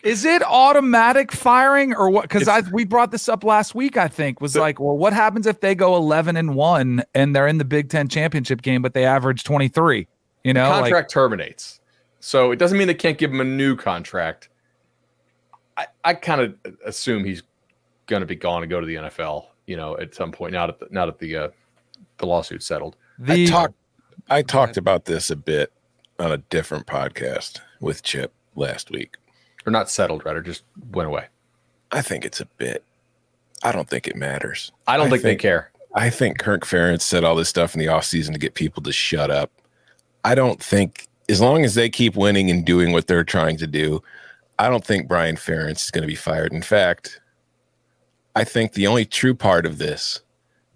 [0.01, 2.23] Is it automatic firing or what?
[2.23, 3.97] Because I we brought this up last week.
[3.97, 7.47] I think was like, well, what happens if they go eleven and one and they're
[7.47, 10.07] in the Big Ten championship game, but they average twenty three?
[10.43, 11.79] You know, like contract terminates.
[12.19, 14.49] So it doesn't mean they can't give him a new contract.
[15.77, 16.55] I, I kind of
[16.85, 17.43] assume he's
[18.07, 19.47] going to be gone and go to the NFL.
[19.65, 20.53] You know, at some point.
[20.53, 21.47] Not at the, not at the uh,
[22.17, 22.95] the lawsuit settled.
[23.17, 23.75] the I talked
[24.29, 25.71] I talked about this a bit
[26.19, 29.17] on a different podcast with Chip last week.
[29.65, 31.25] Or not settled, rather, just went away.
[31.91, 32.83] I think it's a bit.
[33.63, 34.71] I don't think it matters.
[34.87, 35.71] I don't I think, they care.
[35.95, 38.91] I think Kirk Ferentz said all this stuff in the offseason to get people to
[38.91, 39.51] shut up.
[40.23, 43.67] I don't think as long as they keep winning and doing what they're trying to
[43.67, 44.03] do,
[44.57, 46.53] I don't think Brian Ferentz is going to be fired.
[46.53, 47.19] In fact,
[48.35, 50.21] I think the only true part of this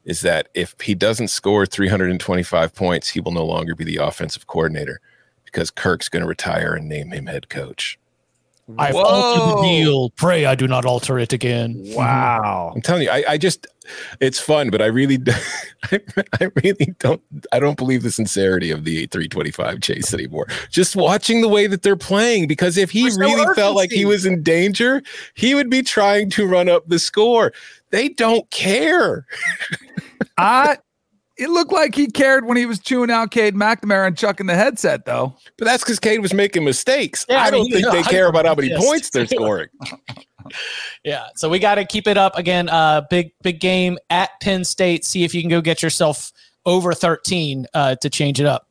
[0.06, 4.48] is that if he doesn't score 325 points, he will no longer be the offensive
[4.48, 5.00] coordinator
[5.46, 7.99] because Kirk's going to retire and name him head coach.
[8.78, 9.02] I've Whoa.
[9.02, 10.10] altered the deal.
[10.12, 11.76] Pray I do not alter it again.
[11.96, 12.68] wow.
[12.70, 12.78] Mm-hmm.
[12.78, 13.68] I'm telling you, I, I just,
[14.20, 15.18] it's fun, but I really,
[15.92, 16.00] I,
[16.42, 20.48] I really don't, I don't believe the sincerity of the 325 chase anymore.
[20.70, 23.92] Just watching the way that they're playing, because if he There's no really felt like
[23.92, 25.02] he was in danger,
[25.34, 27.54] he would be trying to run up the score.
[27.92, 29.26] They don't care.
[30.38, 30.78] I
[31.40, 34.56] it looked like he cared when he was chewing out Cade McNamara and chucking the
[34.56, 35.36] headset though.
[35.58, 37.26] But that's because Cade was making mistakes.
[37.30, 38.86] Yeah, I I mean, don't think was they care about how many pissed.
[38.86, 39.70] points they're scoring.
[41.04, 42.70] Yeah, so we got to keep it up again.
[42.70, 45.06] Uh, big big game at Penn State.
[45.06, 46.32] See if you can go get yourself
[46.66, 48.68] over 13 uh, to change it up.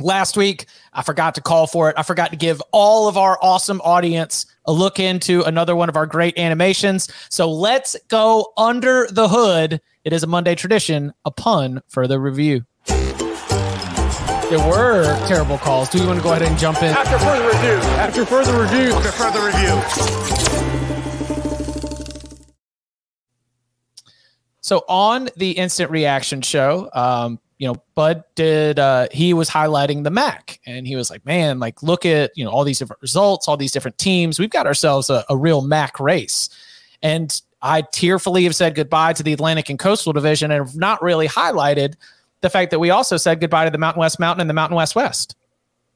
[0.00, 1.96] Last week, I forgot to call for it.
[1.98, 5.96] I forgot to give all of our awesome audience a look into another one of
[5.96, 7.08] our great animations.
[7.30, 9.80] So let's go under the hood.
[10.04, 12.64] It is a Monday tradition, a pun for the review.
[12.86, 15.88] There were terrible calls.
[15.88, 16.94] Do you want to go ahead and jump in?
[16.94, 17.90] After further review.
[17.98, 18.92] After further review.
[18.92, 19.82] After further review.
[24.60, 30.04] So on the instant reaction show, um, you know, Bud did uh he was highlighting
[30.04, 33.02] the MAC and he was like, Man, like look at you know all these different
[33.02, 34.38] results, all these different teams.
[34.38, 36.48] We've got ourselves a, a real MAC race.
[37.02, 41.02] And I tearfully have said goodbye to the Atlantic and Coastal Division and have not
[41.02, 41.94] really highlighted
[42.40, 44.76] the fact that we also said goodbye to the Mountain West Mountain and the Mountain
[44.76, 45.34] West West.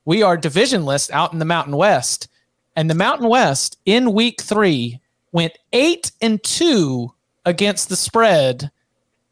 [0.05, 2.29] We are divisionless out in the Mountain West.
[2.75, 5.01] And the Mountain West in week three
[5.31, 7.13] went eight and two
[7.45, 8.71] against the spread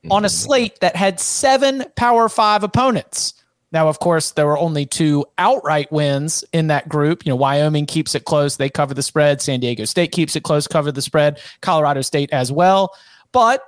[0.09, 3.35] on a slate that had seven Power Five opponents.
[3.73, 7.25] Now, of course, there were only two outright wins in that group.
[7.25, 8.57] You know, Wyoming keeps it close.
[8.57, 9.41] They cover the spread.
[9.41, 11.41] San Diego State keeps it close, cover the spread.
[11.61, 12.95] Colorado State as well.
[13.31, 13.63] But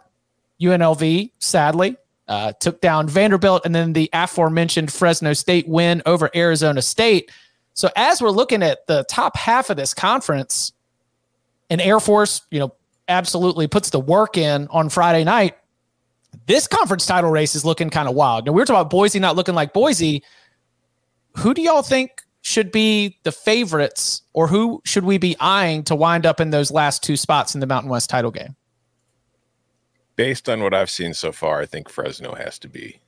[0.61, 6.83] UNLV, sadly, uh, took down Vanderbilt and then the aforementioned Fresno State win over Arizona
[6.83, 7.31] State.
[7.75, 10.73] So as we're looking at the top half of this conference,
[11.71, 12.75] and Air Force, you know,
[13.09, 15.57] absolutely puts the work in on Friday night.
[16.47, 18.47] This conference title race is looking kind of wild.
[18.47, 20.23] Now we were talking about Boise not looking like Boise.
[21.39, 25.95] Who do y'all think should be the favorites, or who should we be eyeing to
[25.95, 28.57] wind up in those last two spots in the Mountain West title game?
[30.17, 33.01] Based on what I've seen so far, I think Fresno has to be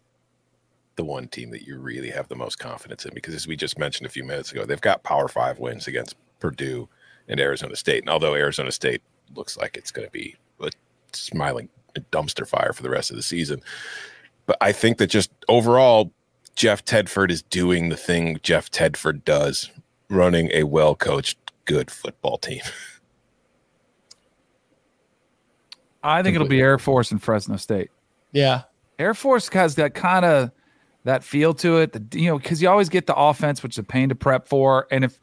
[0.96, 3.78] the one team that you really have the most confidence in because, as we just
[3.78, 6.88] mentioned a few minutes ago, they've got Power Five wins against Purdue
[7.28, 8.02] and Arizona State.
[8.02, 9.02] And although Arizona State
[9.34, 10.70] looks like it's going to be a
[11.12, 11.68] smiling
[12.00, 13.60] dumpster fire for the rest of the season,
[14.46, 16.12] but I think that just overall,
[16.54, 19.70] Jeff Tedford is doing the thing Jeff Tedford does,
[20.08, 22.62] running a well coached, good football team.
[26.02, 27.90] I think it'll be Air Force and Fresno State.
[28.32, 28.64] Yeah.
[28.98, 30.50] Air Force has that kind of
[31.04, 31.92] that feel to it.
[31.92, 34.46] The, you know, because you always get the offense, which is a pain to prep
[34.46, 35.18] for, and if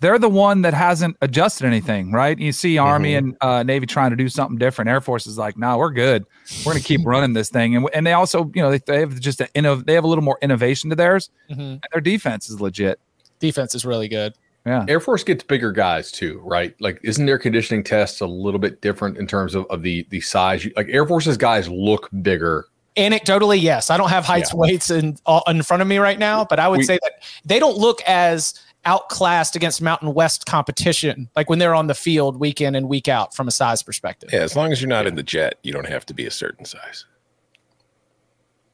[0.00, 2.38] they're the one that hasn't adjusted anything, right?
[2.38, 3.28] You see Army mm-hmm.
[3.28, 4.88] and uh, Navy trying to do something different.
[4.88, 6.24] Air Force is like, no, nah, we're good.
[6.64, 9.00] We're going to keep running this thing, and and they also, you know, they, they
[9.00, 11.30] have just a, inno- they have a little more innovation to theirs.
[11.50, 11.76] Mm-hmm.
[11.92, 13.00] their defense is legit.
[13.40, 14.34] Defense is really good.
[14.66, 14.84] Yeah.
[14.88, 16.74] Air Force gets bigger guys too, right?
[16.80, 20.20] Like, isn't their conditioning tests a little bit different in terms of, of the the
[20.20, 20.66] size?
[20.76, 22.66] Like Air Force's guys look bigger
[22.98, 23.90] anecdotally, yes.
[23.90, 24.58] I don't have heights yeah.
[24.58, 27.58] weights in in front of me right now, but I would we, say that they
[27.58, 32.62] don't look as outclassed against Mountain West competition, like when they're on the field week
[32.62, 34.30] in and week out from a size perspective.
[34.32, 35.10] Yeah, as long as you're not yeah.
[35.10, 37.04] in the jet, you don't have to be a certain size.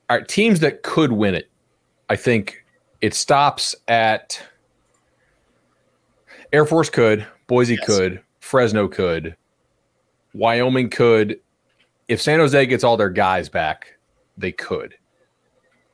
[0.08, 1.50] All right, teams that could win it,
[2.08, 2.64] I think
[3.00, 4.40] it stops at
[6.52, 7.84] Air Force could, Boise yes.
[7.84, 9.34] could, Fresno could,
[10.32, 11.40] Wyoming could.
[12.06, 13.98] If San Jose gets all their guys back,
[14.38, 14.94] they could.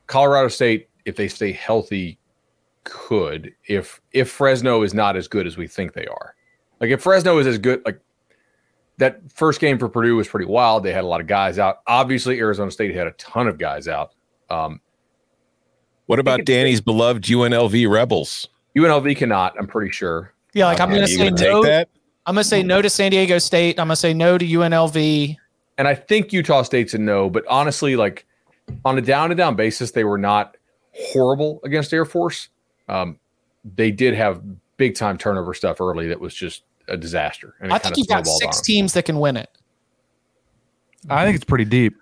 [0.08, 2.18] Colorado State, if they stay healthy,
[2.90, 3.54] could.
[3.66, 6.34] If if Fresno is not as good as we think they are,
[6.80, 8.00] like if Fresno is as good, like
[8.98, 10.84] that first game for Purdue was pretty wild.
[10.84, 11.78] They had a lot of guys out.
[11.86, 14.12] Obviously, Arizona State had a ton of guys out.
[14.50, 14.80] Um,
[16.06, 18.48] what about Danny's beloved UNLV Rebels?
[18.76, 19.54] UNLV cannot.
[19.58, 20.34] I'm pretty sure.
[20.52, 21.62] Yeah, like I'm going to say no.
[21.62, 21.88] That?
[22.26, 23.78] I'm going to say no to San Diego State.
[23.78, 25.36] I'm going to say no to UNLV.
[25.78, 27.30] And I think Utah State's a no.
[27.30, 28.26] But honestly, like
[28.84, 30.56] on a down and down basis, they were not
[30.92, 32.48] horrible against Air Force.
[32.90, 33.18] Um,
[33.64, 34.42] they did have
[34.76, 37.54] big time turnover stuff early that was just a disaster.
[37.60, 39.48] And I think you've got six teams that can win it.
[41.08, 41.94] I think it's pretty deep.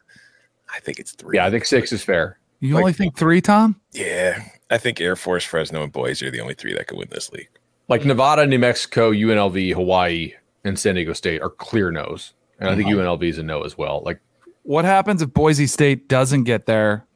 [0.75, 1.37] I think it's three.
[1.37, 2.39] Yeah, I think six is fair.
[2.61, 3.81] You like, only think three, Tom?
[3.93, 7.09] Yeah, I think Air Force, Fresno, and Boise are the only three that could win
[7.11, 7.49] this league.
[7.89, 10.35] Like Nevada, New Mexico, UNLV, Hawaii,
[10.65, 12.97] and San Diego State are clear no's, and I think uh-huh.
[12.97, 14.03] UNLV is a no as well.
[14.05, 14.21] Like
[14.69, 17.07] what happens if Boise State doesn't get there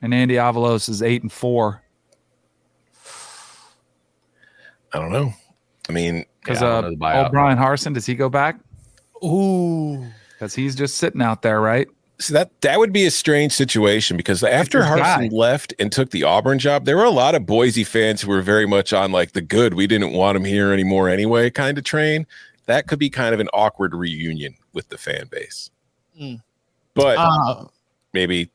[0.00, 1.82] and Andy Avalos is eight and four?
[4.92, 5.32] I don't know.
[5.88, 8.58] I mean, because yeah, uh, Bryan Harsin, does he go back?
[9.24, 11.88] Ooh, because he's just sitting out there, right?
[12.20, 15.36] So that that would be a strange situation because after Harsin guy.
[15.36, 18.42] left and took the Auburn job, there were a lot of Boise fans who were
[18.42, 19.74] very much on like the good.
[19.74, 22.26] We didn't want him here anymore anyway, kind of train.
[22.66, 25.70] That could be kind of an awkward reunion with the fan base.
[26.20, 26.42] Mm.
[26.94, 27.66] But uh,
[28.12, 28.50] maybe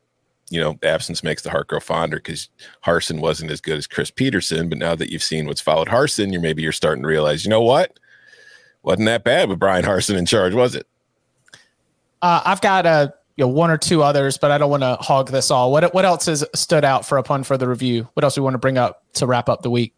[0.53, 2.49] you know, absence makes the heart grow fonder because
[2.85, 4.69] Harsin wasn't as good as Chris Petersen.
[4.69, 7.49] But now that you've seen what's followed Harsin, you're maybe you're starting to realize, you
[7.49, 7.99] know what,
[8.83, 10.85] wasn't that bad with Bryan Harsin in charge, was it?
[12.21, 14.95] Uh, I've got a you know one or two others, but I don't want to
[14.95, 15.71] hog this all.
[15.71, 18.07] What what else has stood out for a pun for the review?
[18.13, 19.93] What else do we want to bring up to wrap up the week?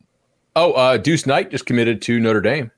[0.56, 2.72] Oh, uh, Deuce Knight just committed to Notre Dame.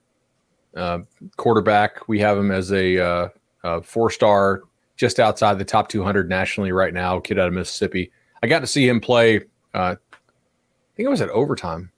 [0.76, 1.00] Uh,
[1.36, 3.28] quarterback, we have him as a, uh,
[3.62, 4.62] a four star
[4.98, 7.20] just outside the top 200 nationally right now.
[7.20, 8.10] Kid out of Mississippi.
[8.42, 9.38] I got to see him play.
[9.72, 11.90] Uh, I think it was at overtime.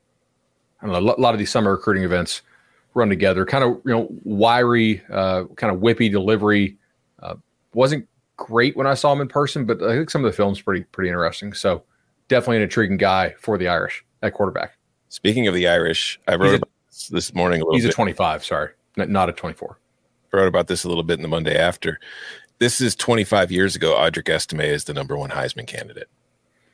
[0.80, 1.14] I don't know.
[1.14, 2.42] A lot of these summer recruiting events
[2.94, 3.44] run together.
[3.44, 6.76] Kind of you know wiry, uh, kind of whippy delivery.
[7.20, 7.36] Uh,
[7.74, 10.60] wasn't great when I saw him in person, but I think some of the film's
[10.60, 11.52] pretty pretty interesting.
[11.52, 11.82] So
[12.28, 14.76] definitely an intriguing guy for the Irish at quarterback.
[15.08, 17.74] Speaking of the Irish, I wrote a, this morning a little.
[17.74, 17.92] He's bit.
[17.92, 18.44] a 25.
[18.44, 19.78] Sorry, not a 24.
[20.32, 21.98] I wrote about this a little bit in the Monday after
[22.60, 23.94] this is 25 years ago.
[23.94, 26.08] Audric Estime is the number one Heisman candidate.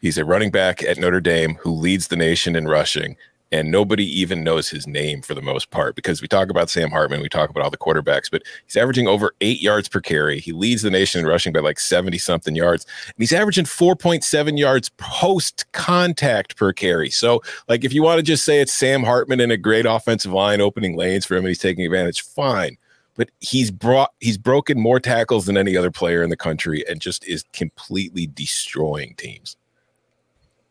[0.01, 3.17] He's a running back at Notre Dame who leads the nation in rushing.
[3.53, 6.91] and nobody even knows his name for the most part because we talk about Sam
[6.91, 10.41] Hartman, we talk about all the quarterbacks, but he's averaging over eight yards per carry.
[10.41, 14.59] He leads the nation in rushing by like 70 something yards, and he's averaging 4.7
[14.59, 17.11] yards post contact per carry.
[17.11, 20.33] So, like, if you want to just say it's Sam Hartman and a great offensive
[20.33, 22.79] line opening lanes for him and he's taking advantage, fine.
[23.17, 27.01] But he's brought he's broken more tackles than any other player in the country and
[27.01, 29.57] just is completely destroying teams.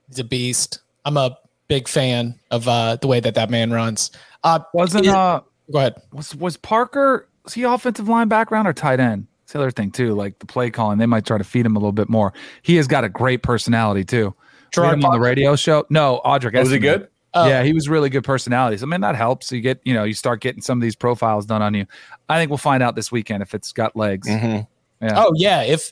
[0.10, 0.80] He's a beast.
[1.06, 1.38] I'm a
[1.68, 4.12] big fan of uh, the way that that man runs.
[4.44, 5.42] Uh, Wasn't it- uh
[5.72, 5.96] go ahead.
[6.14, 9.28] was was Parker was he offensive line background or tight end?
[9.44, 10.98] It's the other thing too, like the play calling.
[10.98, 12.34] They might try to feed him a little bit more.
[12.64, 14.28] He has got a great personality too.
[14.36, 15.86] We Gerard him on the radio show.
[15.90, 16.54] No, Audric.
[16.60, 17.08] Was he good?
[17.36, 17.48] Oh.
[17.48, 18.82] yeah, he was really good personalities.
[18.82, 19.52] I mean, that helps.
[19.52, 21.86] You get, you know, you start getting some of these profiles done on you.
[22.30, 24.28] I think we'll find out this weekend if it's got legs.
[24.28, 24.66] Mhm.
[25.02, 25.92] Oh yeah, if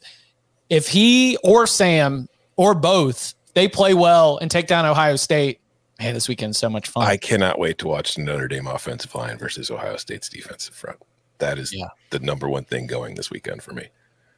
[0.69, 5.59] if he or Sam or both they play well and take down Ohio State,
[5.99, 7.05] man, this weekend's so much fun.
[7.05, 10.97] I cannot wait to watch the Notre Dame offensive line versus Ohio State's defensive front.
[11.39, 11.87] That is Yeah.
[12.09, 13.89] the number one thing going this weekend for me.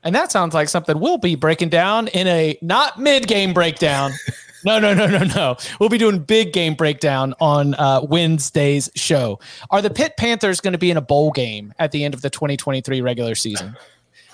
[0.04, 4.12] and that sounds like something we'll be breaking down in a not mid game breakdown.
[4.66, 5.58] no, no, no, no, no.
[5.80, 9.40] We'll be doing big game breakdown on uh, Wednesday's show.
[9.70, 12.22] Are the Pitt Panthers going to be in a bowl game at the end of
[12.22, 13.78] the 2023 regular season?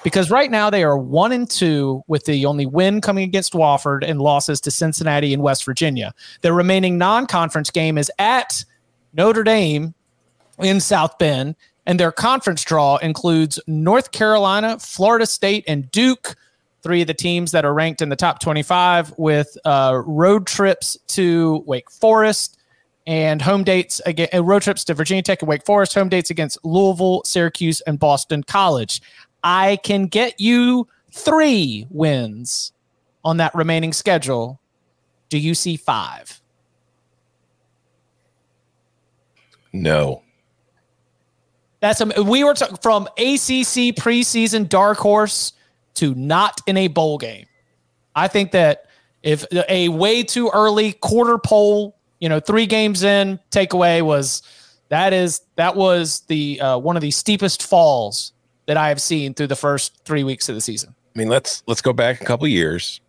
[0.03, 4.03] Because right now they are one and two with the only win coming against Wofford
[4.03, 6.13] and losses to Cincinnati and West Virginia.
[6.41, 8.65] Their remaining non-conference game is at
[9.13, 9.93] Notre Dame
[10.59, 11.55] in South Bend,
[11.85, 16.35] and their conference draw includes North Carolina, Florida State, and Duke.
[16.83, 20.97] Three of the teams that are ranked in the top 25 with uh, road trips
[21.09, 22.57] to Wake Forest
[23.07, 26.29] and home dates again, uh, road trips to Virginia Tech and Wake Forest, home dates
[26.29, 29.01] against Louisville, Syracuse, and Boston College.
[29.43, 32.73] I can get you three wins
[33.23, 34.59] on that remaining schedule.
[35.29, 36.41] Do you see five?
[39.73, 40.23] No.
[41.79, 45.53] That's a, we were t- from ACC preseason dark horse
[45.95, 47.45] to not in a bowl game.
[48.15, 48.85] I think that
[49.23, 54.41] if a way too early quarter poll, you know, three games in takeaway was
[54.89, 58.33] that is that was the uh, one of the steepest falls
[58.65, 60.93] that I have seen through the first three weeks of the season.
[61.15, 63.01] I mean, let's let's go back a couple years.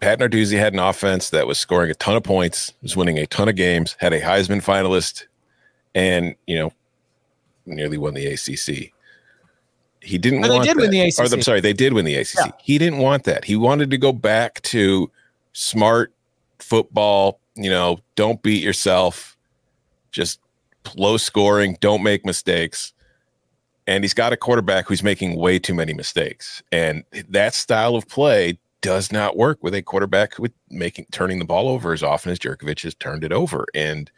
[0.00, 3.26] Pat Narduzzi had an offense that was scoring a ton of points, was winning a
[3.26, 5.24] ton of games, had a Heisman finalist,
[5.94, 6.72] and you know,
[7.66, 8.92] nearly won the ACC.
[10.00, 10.44] He didn't.
[10.44, 10.90] Oh, they want did win that.
[10.90, 11.32] the Or, ACC.
[11.32, 12.34] I'm sorry, they did win the ACC.
[12.36, 12.50] Yeah.
[12.62, 13.44] He didn't want that.
[13.44, 15.10] He wanted to go back to
[15.52, 16.12] smart
[16.58, 17.40] football.
[17.56, 19.36] You know, don't beat yourself.
[20.12, 20.40] Just
[20.96, 21.76] low scoring.
[21.80, 22.92] Don't make mistakes
[23.88, 26.62] and he's got a quarterback who's making way too many mistakes.
[26.70, 31.46] And that style of play does not work with a quarterback with making turning the
[31.46, 33.64] ball over as often as Jurkovec has turned it over.
[33.74, 34.10] And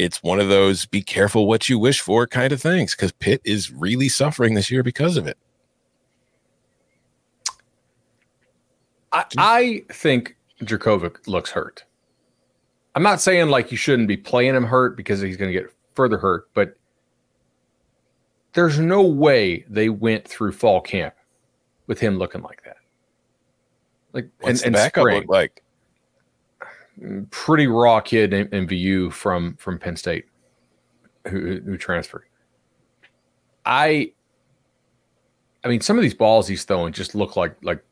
[0.00, 3.42] it's one of those be careful what you wish for kind of things because Pitt
[3.44, 5.36] is really suffering this year because of it.
[9.12, 11.84] I, I think Dracovic looks hurt.
[12.94, 15.70] I'm not saying like you shouldn't be playing him hurt because he's going to get
[15.94, 16.76] further hurt, but
[18.54, 21.14] there's no way they went through fall camp
[21.88, 22.78] with him looking like that.
[24.14, 25.62] Like What's and, and backup spring, like?
[27.30, 30.26] Pretty raw kid in, in Veilleux from from Penn State
[31.28, 32.24] who, who transferred.
[33.64, 34.12] I
[35.64, 37.82] I mean some of these balls he's throwing just look like like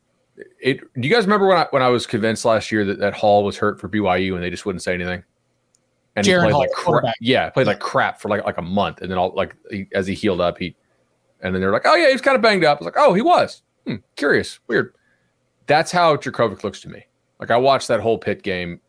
[0.59, 3.13] it do you guys remember when I when I was convinced last year that that
[3.13, 5.23] Hall was hurt for BYU and they just wouldn't say anything?
[6.15, 7.15] And Jaren he played Hall, like crap.
[7.19, 10.07] Yeah, played like crap for like like a month and then all like he, as
[10.07, 10.75] he healed up he
[11.41, 13.13] and then they're like, "Oh yeah, he's kind of banged up." I was like, "Oh,
[13.13, 14.59] he was." Hmm, curious.
[14.67, 14.93] Weird.
[15.67, 17.05] That's how Dracovic looks to me.
[17.39, 18.81] Like I watched that whole pit game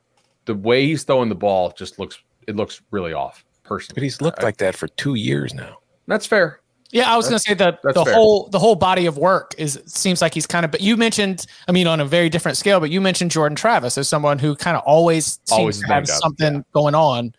[0.51, 3.94] the way he's throwing the ball just looks it looks really off personally.
[3.94, 5.78] But he's looked I- like that for two years now.
[6.09, 6.61] that's fair.
[6.92, 8.14] Yeah, I was going to say that the fair.
[8.14, 10.72] whole the whole body of work is seems like he's kind of.
[10.72, 12.80] But you mentioned, I mean, on a very different scale.
[12.80, 16.07] But you mentioned Jordan Travis as someone who kind of always seems Always to have
[16.07, 17.32] banged up, something going on.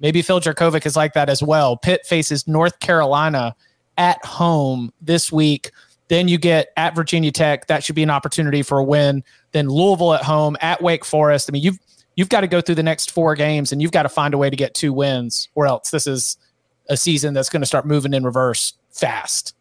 [0.00, 1.76] Maybe Phil Jurkovec is like that as well.
[1.76, 3.54] Pitt faces North Carolina
[3.96, 5.70] at home this week.
[6.08, 7.68] Then you get at Virginia Tech.
[7.68, 9.22] That should be an opportunity for a win.
[9.52, 11.48] Then Louisville at home at Wake Forest.
[11.48, 11.78] I mean, you've
[12.20, 14.38] you've got to go through the next four games and you've got to find a
[14.38, 16.36] way to get two wins, or else this is
[16.90, 19.54] a season that's going to start moving in reverse fast.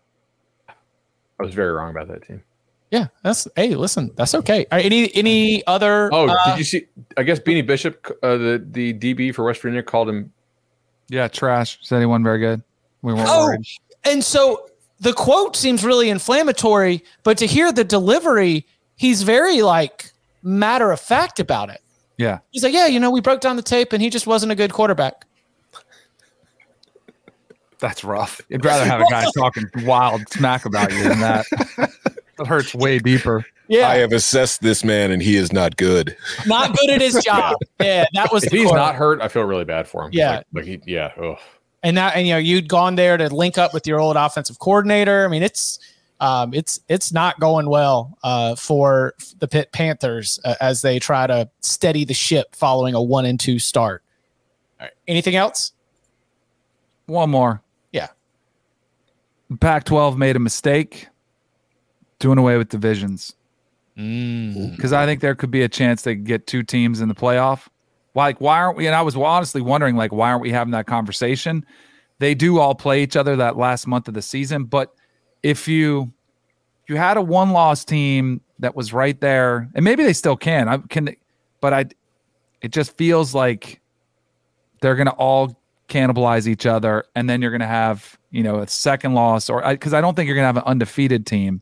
[0.67, 2.43] I was very wrong about that team.
[2.91, 4.65] Yeah, that's hey, listen, that's okay.
[4.69, 6.09] All right, any any other?
[6.11, 6.87] Oh, uh, did you see?
[7.15, 10.33] I guess Beanie Bishop, uh, the the DB for West Virginia, called him.
[11.07, 11.79] Yeah, trash.
[11.81, 12.61] Said he wasn't very good.
[13.03, 13.61] We weren't Oh, worried.
[14.03, 14.67] and so
[14.99, 18.65] the quote seems really inflammatory, but to hear the delivery,
[18.97, 20.11] he's very like
[20.43, 21.81] matter of fact about it.
[22.19, 22.39] Yeah.
[22.51, 24.55] He's like, yeah, you know, we broke down the tape and he just wasn't a
[24.55, 25.25] good quarterback.
[27.79, 28.41] That's rough.
[28.51, 31.45] I'd rather have a guy talking wild smack about you than that.
[32.37, 33.45] That hurts way deeper.
[33.69, 36.17] Yeah, I have assessed this man, and he is not good.
[36.47, 37.55] not good at his job.
[37.79, 38.77] Yeah, that was If the he's quote.
[38.77, 40.09] not hurt, I feel really bad for him.
[40.11, 40.37] Yeah.
[40.37, 41.11] Like, like he, yeah.
[41.21, 41.37] Ugh.
[41.83, 44.59] and now and you know you'd gone there to link up with your old offensive
[44.59, 45.23] coordinator.
[45.23, 45.79] I mean, it's
[46.19, 51.27] um, it's it's not going well uh, for the Pitt Panthers uh, as they try
[51.27, 54.03] to steady the ship following a one and two start.
[54.79, 54.93] All right.
[55.07, 55.73] Anything else?
[57.05, 57.61] One more.
[57.91, 58.07] Yeah.
[59.59, 61.07] Pac 12 made a mistake
[62.19, 63.33] doing away with divisions.
[63.97, 64.75] Mm.
[64.75, 67.15] Because I think there could be a chance they could get two teams in the
[67.15, 67.67] playoff.
[68.13, 68.87] Like, why aren't we?
[68.87, 71.65] And I was honestly wondering, like, why aren't we having that conversation?
[72.19, 74.93] They do all play each other that last month of the season, but
[75.43, 76.11] if you
[76.87, 80.67] you had a one loss team that was right there, and maybe they still can,
[80.67, 81.15] I can,
[81.61, 81.85] but I,
[82.61, 83.79] it just feels like
[84.81, 85.55] they're going to all
[85.87, 89.63] cannibalize each other, and then you're going to have you know a second loss, or
[89.67, 91.61] because I, don't think you're going to have an undefeated team.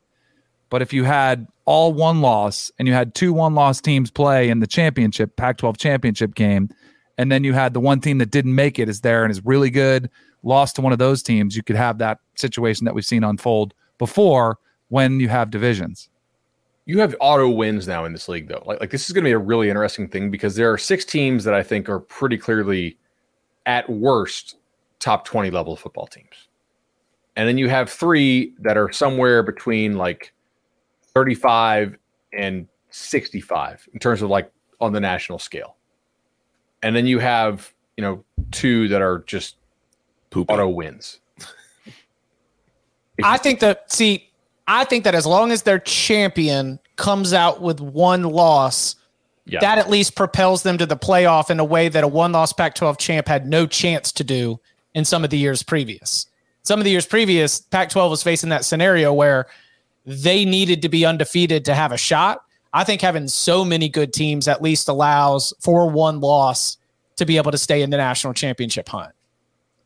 [0.69, 4.49] But if you had all one loss and you had two one loss teams play
[4.49, 6.69] in the championship, Pac 12 championship game,
[7.17, 9.43] and then you had the one team that didn't make it is there and is
[9.45, 10.09] really good,
[10.43, 13.73] lost to one of those teams, you could have that situation that we've seen unfold
[13.97, 14.57] before
[14.89, 16.09] when you have divisions.
[16.85, 18.63] You have auto wins now in this league, though.
[18.65, 21.03] Like, like this is going to be a really interesting thing because there are six
[21.03, 22.97] teams that I think are pretty clearly,
[23.65, 24.55] at worst,
[24.99, 26.47] top 20 level football teams.
[27.35, 30.33] And then you have three that are somewhere between like
[31.13, 31.97] 35
[32.33, 35.75] and 65 in terms of like on the national scale.
[36.81, 39.56] And then you have, you know, two that are just
[40.45, 40.53] Poopy.
[40.53, 41.19] auto wins.
[43.23, 44.29] I think that see,
[44.67, 48.95] I think that as long as their champion comes out with one loss,
[49.45, 49.59] Yeah.
[49.61, 52.53] that at least propels them to the playoff in a way that a one loss
[52.53, 54.59] Pac 12 champ had no chance to do
[54.93, 56.27] in some of the years previous.
[56.63, 59.47] Some of the years previous, Pac 12 was facing that scenario where
[60.05, 62.43] they needed to be undefeated to have a shot.
[62.73, 66.77] I think having so many good teams at least allows for one loss
[67.15, 69.13] to be able to stay in the national championship hunt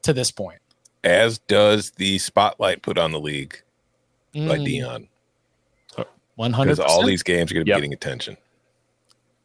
[0.03, 0.59] to this point.
[1.03, 3.61] As does the spotlight put on the league
[4.33, 5.07] by Mm, Deion,
[6.37, 6.63] 100%.
[6.63, 7.77] because all these games are going to be Yep.
[7.77, 8.37] getting attention.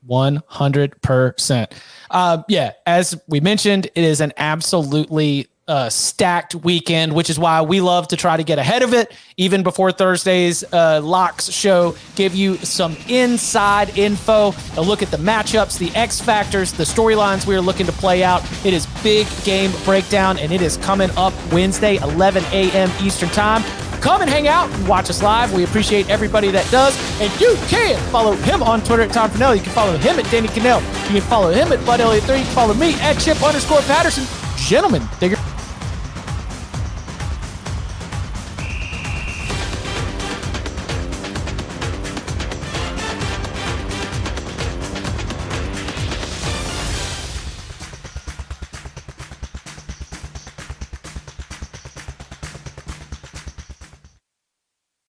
[0.07, 1.75] One hundred percent.
[2.11, 7.63] Uh, Yeah, as we mentioned, it is an absolutely uh, stacked weekend, which is why
[7.63, 11.97] we love to try to get ahead of it, even before Thursday's uh, locks show.
[12.15, 17.47] Give you some inside info, a look at the matchups, the X factors, the storylines
[17.47, 18.43] we are looking to play out.
[18.65, 22.91] It is big game breakdown, and it is coming up Wednesday, 11 a.m.
[23.03, 23.63] Eastern time.
[24.01, 25.53] Come and hang out and watch us live.
[25.53, 26.97] We appreciate everybody that does.
[27.21, 29.57] And you can follow him on Twitter at Tom Fornelli.
[29.57, 30.81] You can follow him at Danny Kanell.
[31.07, 32.39] You can follow him at Bud Elliott 3.
[32.39, 34.25] You can follow me at Chip underscore Patterson.
[34.59, 35.39] Gentlemen, figure.